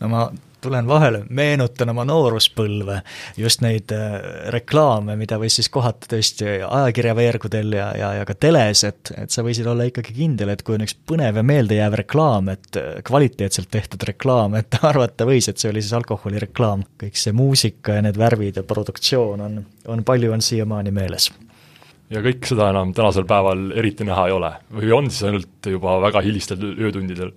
no 0.00 0.10
ma 0.12 0.26
tulen 0.66 0.86
vahele, 0.88 1.20
meenutan 1.30 1.92
oma 1.92 2.02
nooruspõlve, 2.08 2.96
just 3.38 3.60
neid 3.62 3.92
äh, 3.94 4.16
reklaame, 4.54 5.14
mida 5.18 5.38
võis 5.38 5.58
siis 5.60 5.68
kohata 5.72 6.08
tõesti 6.10 6.48
ajakirjaveergudel 6.64 7.76
ja, 7.76 7.86
ja, 7.98 8.10
ja 8.18 8.26
ka 8.26 8.34
teles, 8.34 8.82
et, 8.88 9.12
et 9.14 9.30
sa 9.30 9.44
võisid 9.46 9.68
olla 9.70 9.86
ikkagi 9.86 10.16
kindel, 10.16 10.50
et 10.50 10.64
kui 10.66 10.74
on 10.74 10.82
üks 10.86 10.96
põnev 11.06 11.38
ja 11.38 11.46
meeldejääv 11.46 11.98
reklaam, 12.02 12.50
et 12.56 12.80
äh, 12.80 12.96
kvaliteetselt 13.06 13.70
tehtud 13.70 14.08
reklaam, 14.10 14.58
et 14.58 14.78
arvata 14.90 15.28
võis, 15.28 15.50
et 15.50 15.62
see 15.62 15.70
oli 15.70 15.84
siis 15.84 15.94
alkoholireklaam. 16.00 16.86
kõik 17.04 17.20
see 17.20 17.36
muusika 17.36 18.00
ja 18.00 18.06
need 18.08 18.18
värvid 18.18 18.62
ja 18.62 18.66
produktsioon 18.66 19.46
on, 19.46 19.60
on 19.92 20.06
palju, 20.08 20.32
on 20.34 20.42
siiamaani 20.42 20.94
meeles 20.94 21.30
ja 22.10 22.22
kõik 22.24 22.46
seda 22.46 22.70
enam 22.72 22.92
tänasel 22.96 23.26
päeval 23.28 23.70
eriti 23.76 24.06
näha 24.06 24.28
ei 24.28 24.36
ole. 24.36 24.52
Või 24.78 24.94
on 24.94 25.10
siis 25.10 25.26
ainult 25.28 25.70
juba 25.70 25.98
väga 26.04 26.22
hilistel 26.24 26.62
öötundidel? 26.74 27.34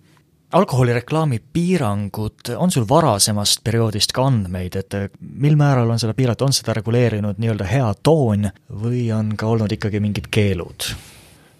Alkoholireklaami 0.58 1.38
piirangud, 1.54 2.56
on 2.58 2.72
sul 2.74 2.88
varasemast 2.90 3.62
perioodist 3.64 4.16
ka 4.18 4.26
andmeid, 4.26 4.80
et 4.80 4.96
mil 5.22 5.54
määral 5.60 5.92
on 5.94 6.02
seda 6.02 6.16
piiratud, 6.18 6.48
on 6.48 6.56
seda 6.58 6.74
reguleerinud 6.80 7.38
nii-öelda 7.38 7.68
hea 7.70 7.92
toon 8.02 8.50
või 8.82 9.04
on 9.14 9.36
ka 9.38 9.46
olnud 9.52 9.78
ikkagi 9.78 10.02
mingid 10.02 10.32
keelud? 10.34 10.90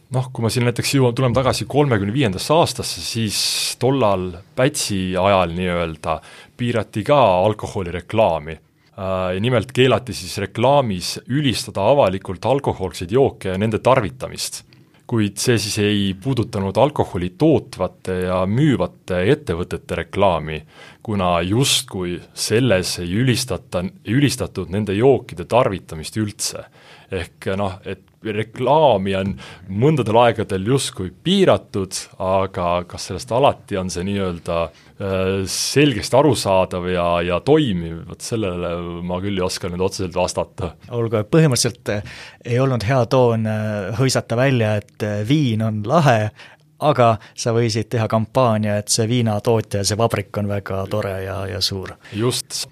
noh, 0.10 0.32
kui 0.34 0.42
ma 0.42 0.50
siin 0.50 0.66
näiteks 0.66 0.96
jõuan, 0.96 1.14
tuleme 1.14 1.38
tagasi 1.38 1.68
kolmekümne 1.70 2.14
viiendasse 2.14 2.54
aastasse, 2.56 3.02
siis 3.06 3.38
tollal 3.78 4.32
Pätsi 4.58 5.14
ajal 5.14 5.54
nii-öelda 5.54 6.16
piirati 6.58 7.04
ka 7.06 7.20
alkoholireklaami 7.46 8.58
äh,. 9.00 9.40
Nimelt 9.40 9.72
keelati 9.72 10.14
siis 10.14 10.38
reklaamis 10.44 11.18
ülistada 11.28 11.88
avalikult 11.94 12.46
alkohoolseid 12.46 13.12
jooke 13.16 13.54
ja 13.54 13.58
nende 13.58 13.80
tarvitamist 13.80 14.66
kuid 15.10 15.40
see 15.42 15.58
siis 15.58 15.78
ei 15.82 16.02
puudutanud 16.22 16.78
alkoholi 16.78 17.32
tootvate 17.40 18.20
ja 18.28 18.44
müüvate 18.46 19.24
ettevõtete 19.34 19.98
reklaami, 20.04 20.60
kuna 21.02 21.40
justkui 21.42 22.20
selles 22.38 22.92
ei 23.02 23.16
ülistata, 23.24 23.82
ei 24.06 24.18
ülistatud 24.20 24.70
nende 24.70 24.94
jookide 24.98 25.48
tarvitamist 25.50 26.20
üldse. 26.22 26.68
Ehk 27.12 27.50
noh, 27.58 27.80
et 27.86 28.06
reklaami 28.24 29.14
on 29.16 29.34
mõndadel 29.80 30.18
aegadel 30.20 30.68
justkui 30.74 31.12
piiratud, 31.24 31.96
aga 32.24 32.84
kas 32.90 33.10
sellest 33.10 33.32
alati 33.36 33.78
on 33.80 33.92
see 33.94 34.04
nii-öelda 34.10 34.58
äh, 34.66 35.32
selgesti 35.50 36.20
arusaadav 36.20 36.88
ja, 36.92 37.08
ja 37.26 37.40
toimiv, 37.46 38.02
vot 38.10 38.26
sellele 38.26 38.74
ma 39.08 39.22
küll 39.24 39.40
ei 39.40 39.46
oska 39.46 39.72
nüüd 39.72 39.84
otseselt 39.88 40.18
vastata. 40.20 40.74
olgu, 40.92 41.24
põhimõtteliselt 41.32 41.94
äh, 41.96 42.16
ei 42.46 42.60
olnud 42.60 42.84
hea 42.88 43.04
toon 43.12 43.48
äh, 43.50 43.92
hõisata 44.00 44.40
välja, 44.40 44.76
et 44.82 45.08
viin 45.28 45.64
on 45.64 45.84
lahe, 45.88 46.32
aga 46.80 47.14
sa 47.36 47.54
võisid 47.56 47.90
teha 47.92 48.08
kampaania, 48.12 48.80
et 48.80 48.92
see 48.92 49.08
viinatootja, 49.08 49.86
see 49.88 50.00
vabrik 50.00 50.36
on 50.40 50.52
väga 50.52 50.84
tore 50.92 51.16
ja, 51.24 51.42
ja 51.48 51.64
suur. 51.64 51.96
just 52.16 52.68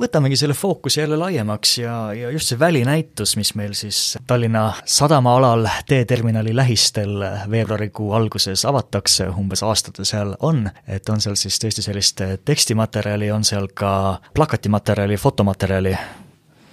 võtamegi 0.00 0.36
selle 0.36 0.54
fookuse 0.54 1.00
jälle 1.00 1.16
laiemaks 1.20 1.78
ja, 1.78 1.94
ja 2.14 2.30
just 2.30 2.52
see 2.52 2.58
välinäitus, 2.60 3.36
mis 3.36 3.54
meil 3.58 3.72
siis 3.78 4.18
Tallinna 4.26 4.72
sadamaalal 4.84 5.68
teeterminali 5.88 6.56
lähistel 6.56 7.24
veebruarikuu 7.50 8.12
alguses 8.16 8.64
avatakse, 8.68 9.28
umbes 9.28 9.62
aasta 9.62 9.94
ta 9.96 10.04
seal 10.04 10.34
on, 10.40 10.66
et 10.88 11.08
on 11.08 11.20
seal 11.20 11.38
siis 11.40 11.58
tõesti 11.62 11.84
sellist 11.84 12.22
tekstimaterjali, 12.44 13.30
on 13.32 13.44
seal 13.44 13.68
ka 13.74 14.20
plakatimaterjali, 14.34 15.16
fotomaterjali, 15.20 15.96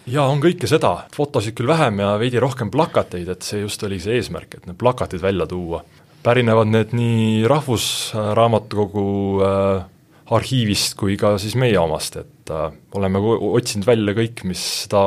jaa, 0.09 0.27
on 0.27 0.41
kõike 0.43 0.67
seda, 0.69 0.93
fotosid 1.15 1.55
küll 1.57 1.69
vähem 1.69 2.01
ja 2.03 2.13
veidi 2.19 2.41
rohkem 2.41 2.71
plakateid, 2.73 3.29
et 3.29 3.45
see 3.45 3.63
just 3.63 3.83
oli 3.87 3.99
see 4.03 4.19
eesmärk, 4.19 4.57
et 4.57 4.67
need 4.67 4.79
plakatid 4.79 5.21
välja 5.23 5.47
tuua. 5.47 5.83
pärinevad 6.23 6.67
need 6.71 6.93
nii 6.95 7.47
Rahvusraamatukogu 7.47 9.07
äh, 9.43 9.85
arhiivist 10.31 10.95
kui 10.99 11.17
ka 11.19 11.35
siis 11.41 11.55
meie 11.59 11.79
omast, 11.79 12.17
et 12.21 12.53
äh, 12.53 12.69
oleme 12.95 13.19
otsinud 13.19 13.87
välja 13.87 14.15
kõik, 14.17 14.45
mis 14.47 14.61
seda 14.85 15.01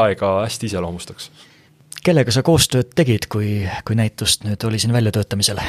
aega 0.00 0.38
hästi 0.44 0.72
iseloomustaks. 0.72 1.30
kellega 2.04 2.34
sa 2.34 2.42
koostööd 2.42 2.94
tegid, 2.96 3.28
kui, 3.30 3.62
kui 3.86 3.98
näitust 3.98 4.46
nüüd 4.48 4.64
oli 4.66 4.80
siin 4.82 4.94
väljatöötamisel? 4.96 5.60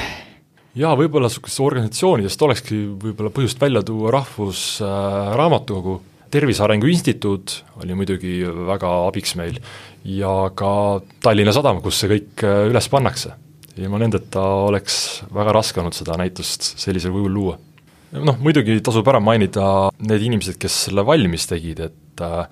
jaa, 0.79 0.93
võib-olla 0.97 1.29
niisugustest 1.29 1.65
organisatsioonidest 1.65 2.47
olekski 2.47 2.79
võib-olla 3.03 3.33
põhjust 3.33 3.61
välja 3.61 3.83
tuua 3.85 4.13
Rahvusraamatukogu 4.17 5.99
äh,, 5.99 6.05
Tervise 6.29 6.61
Arengu 6.61 6.85
Instituut 6.85 7.55
oli 7.81 7.95
muidugi 7.97 8.43
väga 8.45 8.89
abiks 9.07 9.33
meil 9.33 9.55
ja 10.05 10.33
ka 10.53 11.01
Tallinna 11.25 11.53
Sadam, 11.55 11.81
kus 11.81 12.01
see 12.01 12.11
kõik 12.11 12.43
äh, 12.45 12.65
üles 12.69 12.89
pannakse. 12.89 13.33
ilma 13.79 13.97
nendeta 14.01 14.41
oleks 14.67 15.23
väga 15.33 15.53
raske 15.55 15.79
olnud 15.79 15.95
seda 15.95 16.17
näitust 16.19 16.65
sellisel 16.81 17.13
kujul 17.15 17.33
luua 17.33 17.57
noh, 18.11 18.37
muidugi 18.41 18.79
tasub 18.85 19.07
ära 19.11 19.21
mainida 19.23 19.89
need 20.05 20.23
inimesed, 20.29 20.57
kes 20.61 20.85
selle 20.87 21.05
valmis 21.07 21.47
tegid, 21.49 21.81
et 21.89 22.23
äh, 22.25 22.45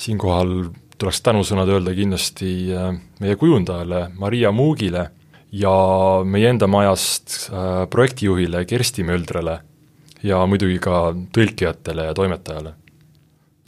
siinkohal 0.00 0.70
tuleks 0.98 1.20
tänusõnad 1.26 1.70
öelda 1.74 1.94
kindlasti 1.96 2.54
äh, 2.74 2.94
meie 3.22 3.38
kujundajale 3.38 4.08
Maria 4.18 4.52
Muugile 4.54 5.08
ja 5.54 5.74
meie 6.26 6.50
enda 6.50 6.68
majast 6.70 7.48
äh, 7.50 7.84
projektijuhile 7.90 8.64
Kersti 8.68 9.06
Möldrale 9.06 9.60
ja 10.24 10.40
muidugi 10.48 10.80
ka 10.82 11.10
tõlkijatele 11.34 12.08
ja 12.08 12.16
toimetajale 12.16 12.74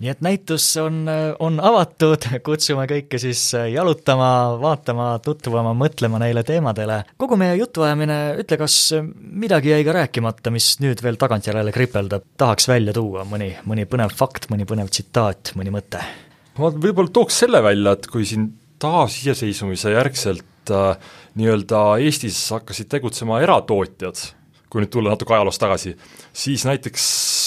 nii 0.01 0.11
et 0.13 0.21
näitus 0.25 0.65
on, 0.81 1.05
on 1.43 1.61
avatud, 1.65 2.27
kutsume 2.45 2.85
kõike 2.91 3.21
siis 3.21 3.41
jalutama, 3.73 4.29
vaatama, 4.61 5.09
tutvuma, 5.25 5.73
mõtlema 5.77 6.21
neile 6.21 6.45
teemadele. 6.47 7.03
kogu 7.17 7.39
meie 7.41 7.57
jutuajamine, 7.61 8.19
ütle, 8.43 8.61
kas 8.61 8.77
midagi 9.17 9.73
jäi 9.73 9.87
ka 9.87 9.97
rääkimata, 9.97 10.53
mis 10.55 10.75
nüüd 10.85 11.01
veel 11.05 11.17
tagantjärele 11.21 11.73
kripeldab, 11.73 12.29
tahaks 12.37 12.69
välja 12.69 12.95
tuua, 12.97 13.25
mõni, 13.29 13.55
mõni 13.65 13.89
põnev 13.89 14.13
fakt, 14.17 14.51
mõni 14.53 14.69
põnev 14.69 14.93
tsitaat, 14.93 15.55
mõni 15.57 15.73
mõte? 15.75 16.05
ma 16.57 16.71
võib-olla 16.73 17.13
tooks 17.13 17.43
selle 17.45 17.61
välja, 17.65 17.97
et 17.97 18.07
kui 18.13 18.25
siin 18.29 18.49
taasiseseisvumise 18.83 19.93
järgselt 19.95 20.73
äh, 20.73 21.13
nii-öelda 21.37 21.83
Eestis 22.05 22.39
hakkasid 22.53 22.89
tegutsema 22.93 23.41
eratootjad, 23.45 24.21
kui 24.77 24.85
nüüd 24.85 24.93
tulla 24.93 25.15
natuke 25.15 25.33
ajaloos 25.33 25.57
tagasi, 25.57 25.95
siis 26.37 26.67
näiteks 26.69 27.05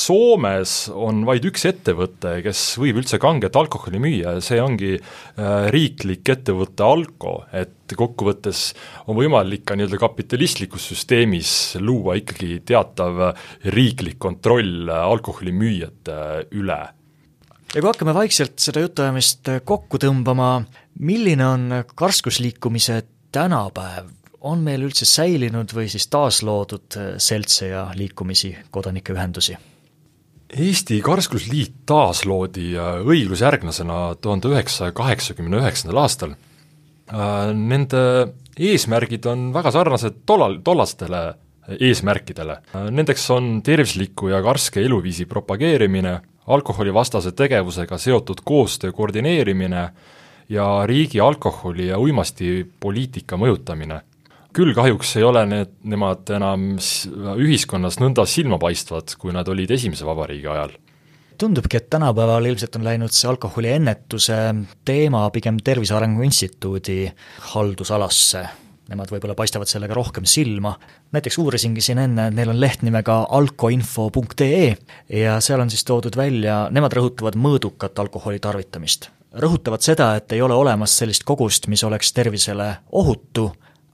Soomes 0.10 0.72
on 0.90 1.22
vaid 1.28 1.44
üks 1.46 1.68
ettevõte, 1.70 2.40
kes 2.42 2.64
võib 2.82 2.98
üldse 3.04 3.20
kanget 3.22 3.54
alkoholi 3.60 4.00
müüa 4.02 4.32
ja 4.40 4.42
see 4.42 4.58
ongi 4.64 4.96
äh, 4.98 5.68
riiklik 5.70 6.32
ettevõte 6.34 6.82
Alko, 6.82 7.36
et 7.54 7.94
kokkuvõttes 7.94 8.72
on 9.06 9.20
võimalik 9.20 9.68
ka 9.70 9.78
nii-öelda 9.78 10.00
kapitalistlikus 10.02 10.90
süsteemis 10.90 11.52
luua 11.78 12.18
ikkagi 12.18 12.64
teatav 12.66 13.22
riiklik 13.70 14.18
kontroll 14.18 14.90
alkoholimüüjate 14.90 16.18
üle. 16.58 16.82
Ja 17.70 17.78
kui 17.84 17.92
hakkame 17.92 18.18
vaikselt 18.18 18.58
seda 18.58 18.82
jutuajamist 18.82 19.54
kokku 19.70 20.02
tõmbama, 20.02 20.56
milline 21.06 21.46
on 21.46 21.68
karskusliikumise 21.94 23.04
tänapäev, 23.30 24.10
on 24.42 24.62
meil 24.64 24.86
üldse 24.88 25.06
säilinud 25.06 25.74
või 25.76 25.90
siis 25.92 26.08
taasloodud 26.08 26.96
seltse 27.18 27.68
ja 27.74 27.90
liikumisi, 27.96 28.56
kodanikeühendusi? 28.72 29.58
Eesti 30.50 30.98
Karskusliit 31.06 31.84
taasloodi 31.86 32.72
äh, 32.74 33.04
õiglusjärglasena 33.06 34.16
tuhande 34.22 34.50
üheksasaja 34.50 34.96
kaheksakümne 34.98 35.60
üheksandal 35.62 36.00
aastal. 36.02 36.34
Äh, 36.34 37.52
nende 37.54 38.02
eesmärgid 38.58 39.28
on 39.30 39.52
väga 39.54 39.74
sarnased 39.76 40.24
tollal, 40.26 40.58
tollastele 40.66 41.22
eesmärkidele. 41.78 42.58
Äh, 42.74 42.90
nendeks 42.90 43.28
on 43.36 43.60
tervisliku 43.66 44.32
ja 44.34 44.42
karske 44.42 44.82
eluviisi 44.82 45.30
propageerimine, 45.30 46.16
alkoholivastase 46.50 47.36
tegevusega 47.38 48.02
seotud 48.02 48.42
koostöö 48.44 48.92
koordineerimine 48.92 49.84
ja 50.50 50.70
riigi 50.90 51.22
alkoholi- 51.22 51.92
ja 51.92 52.00
uimastipoliitika 52.02 53.38
mõjutamine. 53.38 54.02
Küll 54.56 54.74
kahjuks 54.76 55.16
ei 55.20 55.26
ole 55.28 55.46
need, 55.50 55.74
nemad 55.90 56.30
enam 56.36 56.72
ühiskonnas 57.38 58.00
nõnda 58.02 58.26
silmapaistvad, 58.30 59.16
kui 59.22 59.34
nad 59.36 59.48
olid 59.48 59.72
Esimese 59.78 60.08
Vabariigi 60.08 60.50
ajal 60.50 60.78
tundubki, 61.40 61.78
et 61.78 61.90
tänapäeval 61.90 62.46
ilmselt 62.46 62.76
on 62.76 62.84
läinud 62.84 63.14
see 63.16 63.30
alkoholiennetuse 63.30 64.40
teema 64.86 65.22
pigem 65.32 65.60
Tervise 65.64 65.96
Arengu 65.96 66.26
Instituudi 66.28 67.06
haldusalasse. 67.54 68.42
Nemad 68.90 69.12
võib-olla 69.14 69.36
paistavad 69.38 69.70
sellega 69.70 69.94
rohkem 69.94 70.26
silma, 70.26 70.74
näiteks 71.14 71.38
uurisingi 71.40 71.84
siin 71.86 72.02
enne, 72.02 72.28
et 72.28 72.36
neil 72.36 72.50
on 72.50 72.60
leht 72.60 72.82
nimega 72.84 73.20
alkoinfo.ee 73.38 74.74
ja 75.22 75.38
seal 75.46 75.62
on 75.62 75.70
siis 75.70 75.86
toodud 75.86 76.18
välja, 76.18 76.64
nemad 76.74 76.98
rõhutavad 76.98 77.38
mõõdukat 77.38 78.02
alkoholi 78.02 78.42
tarvitamist. 78.42 79.12
rõhutavad 79.32 79.86
seda, 79.86 80.16
et 80.18 80.32
ei 80.34 80.42
ole 80.42 80.58
olemas 80.58 80.98
sellist 80.98 81.24
kogust, 81.24 81.68
mis 81.68 81.84
oleks 81.84 82.14
tervisele 82.14 82.72
ohutu, 82.92 83.52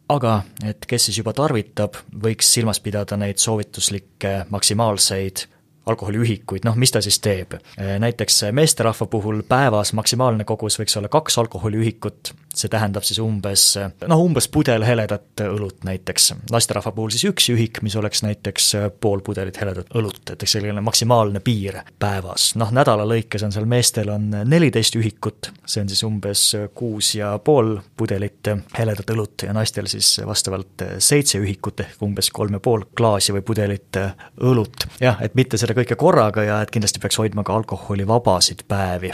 aga 0.10 0.39
et 0.65 0.86
kes 0.86 1.10
siis 1.10 1.20
juba 1.22 1.34
tarvitab, 1.34 1.98
võiks 2.24 2.52
silmas 2.54 2.80
pidada 2.84 3.18
neid 3.18 3.41
soovituslikke 3.41 4.46
maksimaalseid 4.54 5.46
alkoholiühikuid, 5.86 6.65
noh, 6.65 6.78
mis 6.82 6.91
ta 6.94 7.02
siis 7.02 7.20
teeb? 7.22 7.58
näiteks 7.78 8.48
meesterahva 8.58 9.06
puhul 9.10 9.44
päevas 9.50 9.94
maksimaalne 9.94 10.46
kogus 10.46 10.80
võiks 10.82 10.98
olla 10.98 11.12
kaks 11.13 11.38
alkoholiühikut, 11.44 12.34
see 12.56 12.72
tähendab 12.72 13.06
siis 13.08 13.20
umbes 13.24 13.63
noh, 14.08 14.22
umbes 14.22 14.48
pudel 14.52 14.86
heledat 14.88 15.44
õlut 15.46 15.84
näiteks. 15.88 16.34
naisterahva 16.52 16.91
puhul 16.96 17.13
siis 17.13 17.28
üks 17.30 17.50
ühik, 17.54 17.82
mis 17.86 17.96
oleks 18.00 18.24
näiteks 18.26 18.72
pool 19.02 19.24
pudelit 19.26 19.60
heledat 19.62 19.91
õlut, 19.96 20.22
et 20.32 20.44
eks 20.44 20.58
selline 20.58 20.82
maksimaalne 20.86 21.41
piir 21.46 21.82
päevas. 22.00 22.54
noh, 22.60 22.72
nädala 22.76 23.08
lõikes 23.08 23.46
on 23.46 23.56
seal 23.56 23.68
meestel 23.70 24.12
on 24.13 24.30
neliteist 24.46 24.96
ühikut, 25.00 25.52
see 25.65 25.84
on 25.84 25.91
siis 25.91 26.04
umbes 26.08 26.46
kuus 26.76 27.13
ja 27.20 27.36
pool 27.39 27.76
pudelit 27.98 28.52
heledat 28.78 29.12
õlut 29.15 29.48
ja 29.48 29.54
naistel 29.56 29.89
siis 29.91 30.15
vastavalt 30.26 30.86
seitse 31.00 31.39
ühikut 31.41 31.86
ehk 31.86 32.02
umbes 32.06 32.32
kolm 32.36 32.58
ja 32.58 32.63
pool 32.63 32.86
klaasi 32.98 33.36
või 33.36 33.46
pudelit 33.46 34.00
õlut. 34.41 34.88
jah, 35.02 35.22
et 35.22 35.36
mitte 35.36 35.60
seda 35.62 35.76
kõike 35.78 35.98
korraga 36.00 36.44
ja 36.46 36.62
et 36.63 36.72
kindlasti 36.74 37.02
peaks 37.04 37.20
hoidma 37.22 37.44
ka 37.44 37.56
alkoholivabasid 37.56 38.65
päevi. 38.68 39.12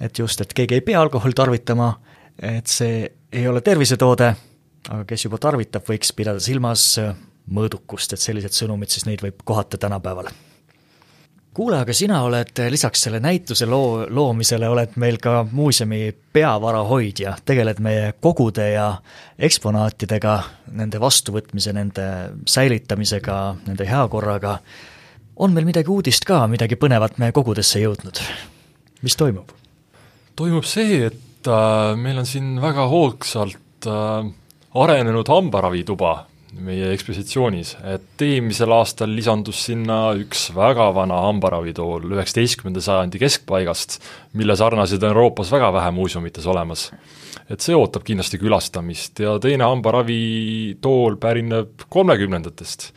et 0.00 0.18
just, 0.18 0.40
et 0.40 0.52
keegi 0.52 0.78
ei 0.78 0.84
pea 0.84 1.00
alkoholi 1.00 1.34
tarvitama, 1.36 1.94
et 2.38 2.66
see 2.66 3.06
ei 3.32 3.46
ole 3.48 3.60
tervisetoode, 3.60 4.32
aga 4.88 5.04
kes 5.08 5.26
juba 5.26 5.38
tarvitab, 5.42 5.86
võiks 5.88 6.12
pidada 6.16 6.42
silmas 6.42 6.94
mõõdukust, 7.46 8.12
et 8.12 8.22
sellised 8.22 8.56
sõnumid 8.56 8.90
siis 8.90 9.06
neid 9.06 9.22
võib 9.22 9.44
kohata 9.44 9.78
tänapäeval 9.78 10.32
kuule, 11.56 11.78
aga 11.80 11.94
sina 11.96 12.18
oled 12.26 12.58
lisaks 12.68 13.06
selle 13.06 13.20
näituse 13.24 13.66
loo, 13.66 14.04
loomisele, 14.12 14.68
oled 14.68 14.98
meil 15.00 15.16
ka 15.22 15.38
muuseumi 15.48 16.10
peavarahoidja, 16.36 17.32
tegeled 17.48 17.80
meie 17.84 18.10
kogude 18.20 18.66
ja 18.74 18.90
eksponaatidega, 19.48 20.34
nende 20.76 21.00
vastuvõtmise, 21.00 21.72
nende 21.76 22.06
säilitamisega, 22.44 23.38
nende 23.70 23.88
heakorraga 23.88 24.58
on 25.36 25.56
meil 25.56 25.68
midagi 25.68 25.92
uudist 25.92 26.28
ka, 26.28 26.42
midagi 26.50 26.76
põnevat 26.80 27.16
meie 27.22 27.32
kogudesse 27.36 27.80
jõudnud? 27.80 28.20
mis 29.04 29.16
toimub? 29.16 29.52
toimub 30.36 30.64
see, 30.68 31.06
et 31.08 31.16
äh, 31.50 31.96
meil 31.98 32.18
on 32.22 32.28
siin 32.28 32.56
väga 32.62 32.86
hoogsalt 32.90 33.88
äh, 33.90 34.30
arenenud 34.76 35.28
hambaravituba 35.32 36.16
meie 36.56 36.88
ekspositsioonis, 36.94 37.74
et 37.84 38.22
eelmisel 38.24 38.72
aastal 38.72 39.10
lisandus 39.12 39.64
sinna 39.68 39.98
üks 40.16 40.48
väga 40.56 40.88
vana 40.96 41.18
hambaravitool 41.26 42.06
üheksateistkümnenda 42.14 42.80
sajandi 42.84 43.20
keskpaigast, 43.20 43.98
mille 44.38 44.56
sarnaseid 44.56 45.04
on 45.04 45.12
Euroopas 45.12 45.50
väga 45.52 45.72
vähe 45.74 45.92
muuseumites 45.96 46.46
olemas. 46.46 46.90
et 47.50 47.60
see 47.60 47.76
ootab 47.76 48.02
kindlasti 48.02 48.40
külastamist 48.42 49.20
ja 49.22 49.36
teine 49.38 49.68
hambaravitool 49.68 51.18
pärineb 51.22 51.84
kolmekümnendatest 51.92 52.88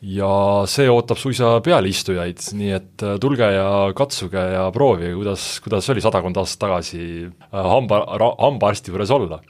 ja 0.00 0.30
see 0.70 0.88
ootab 0.90 1.20
suisa 1.20 1.52
pealistujaid, 1.64 2.40
nii 2.56 2.72
et 2.76 3.04
äh, 3.04 3.16
tulge 3.20 3.46
ja 3.52 3.68
katsuge 3.96 4.42
ja 4.54 4.64
proovige, 4.72 5.12
kuidas, 5.18 5.46
kuidas 5.64 5.90
oli 5.92 6.04
sadakond 6.04 6.40
aastat 6.40 6.64
tagasi 6.66 7.02
äh, 7.28 7.70
hamba, 7.74 8.02
hambaarsti 8.38 8.94
juures 8.94 9.12
olla. 9.14 9.40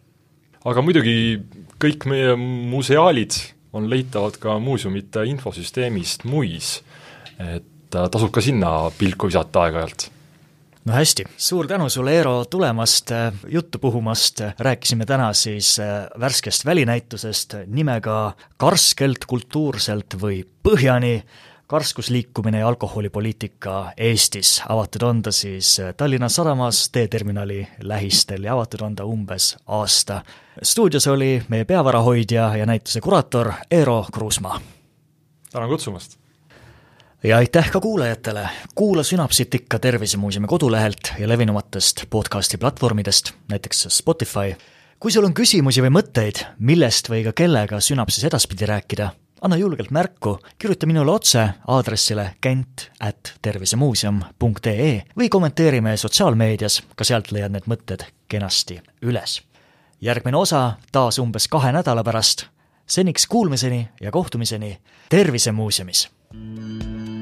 aga 0.64 0.82
muidugi 0.84 1.40
kõik 1.80 2.06
meie 2.10 2.36
museaalid 2.36 3.38
on 3.72 3.86
leitavad 3.90 4.36
ka 4.42 4.58
muuseumite 4.60 5.22
infosüsteemist 5.30 6.26
MUIS, 6.26 6.80
et 7.38 7.94
äh, 7.94 8.08
tasub 8.10 8.34
ka 8.34 8.42
sinna 8.44 8.90
pilku 8.98 9.30
visata 9.30 9.68
aeg-ajalt 9.68 10.10
no 10.84 10.92
hästi, 10.94 11.24
suur 11.36 11.66
tänu 11.66 11.88
sulle, 11.88 12.14
Eero, 12.16 12.44
tulemast, 12.44 13.10
äh, 13.10 13.32
juttu 13.48 13.78
puhumast, 13.78 14.40
rääkisime 14.58 15.06
täna 15.06 15.32
siis 15.32 15.78
äh, 15.80 16.06
värskest 16.20 16.64
välinäitusest 16.64 17.54
nimega 17.66 18.32
Karskelt 18.56 19.26
kultuurselt 19.26 20.16
või 20.20 20.42
Põhjani, 20.62 21.22
karskusliikumine 21.70 22.58
ja 22.58 22.68
alkoholipoliitika 22.68 23.92
Eestis. 23.96 24.62
avatud 24.68 25.02
on 25.02 25.22
ta 25.22 25.32
siis 25.32 25.80
äh, 25.80 25.94
Tallinna 25.94 26.28
Sadamas 26.28 26.88
teeterminali 26.90 27.68
lähistel 27.82 28.44
ja 28.44 28.54
avatud 28.54 28.80
on 28.80 28.96
ta 28.96 29.04
umbes 29.04 29.56
aasta. 29.66 30.22
stuudios 30.62 31.06
oli 31.06 31.42
meie 31.48 31.64
peavarahoidja 31.64 32.56
ja 32.56 32.66
näituse 32.66 33.00
kuraator 33.00 33.52
Eero 33.70 34.06
Kruusmaa. 34.12 34.60
tänan 35.52 35.68
kutsumast! 35.68 36.19
Ja 37.22 37.36
aitäh 37.36 37.70
ka 37.70 37.80
kuulajatele, 37.80 38.48
kuula 38.74 39.02
Sünapsit 39.02 39.54
ikka 39.54 39.78
Tervisemuuseumi 39.78 40.46
kodulehelt 40.46 41.12
ja 41.18 41.28
levinumatest 41.28 42.04
podcasti 42.10 42.58
platvormidest, 42.58 43.32
näiteks 43.48 43.86
Spotify. 43.88 44.56
kui 45.00 45.12
sul 45.12 45.24
on 45.24 45.34
küsimusi 45.34 45.82
või 45.82 45.92
mõtteid, 45.96 46.44
millest 46.58 47.08
või 47.10 47.24
ka 47.24 47.32
kellega 47.32 47.80
Sünapsis 47.80 48.24
edaspidi 48.24 48.66
rääkida, 48.66 49.10
anna 49.40 49.56
julgelt 49.56 49.90
märku, 49.90 50.38
kirjuta 50.58 50.86
minule 50.86 51.10
otse 51.12 51.48
aadressile 51.66 52.34
kent 52.40 52.90
at 53.00 53.34
tervisemuuseum.ee 53.42 55.02
või 55.18 55.28
kommenteeri 55.28 55.80
meie 55.80 55.96
sotsiaalmeedias, 55.96 56.82
ka 56.96 57.04
sealt 57.04 57.32
leiad 57.32 57.52
need 57.52 57.68
mõtted 57.68 58.04
kenasti 58.28 58.80
üles. 59.02 59.42
järgmine 60.00 60.36
osa 60.36 60.72
taas 60.92 61.18
umbes 61.18 61.48
kahe 61.48 61.72
nädala 61.72 62.04
pärast, 62.04 62.46
seniks 62.86 63.26
kuulmiseni 63.26 63.88
ja 64.00 64.10
kohtumiseni 64.10 64.78
Tervisemuuseumis! 65.08 66.19
Música 66.32 67.19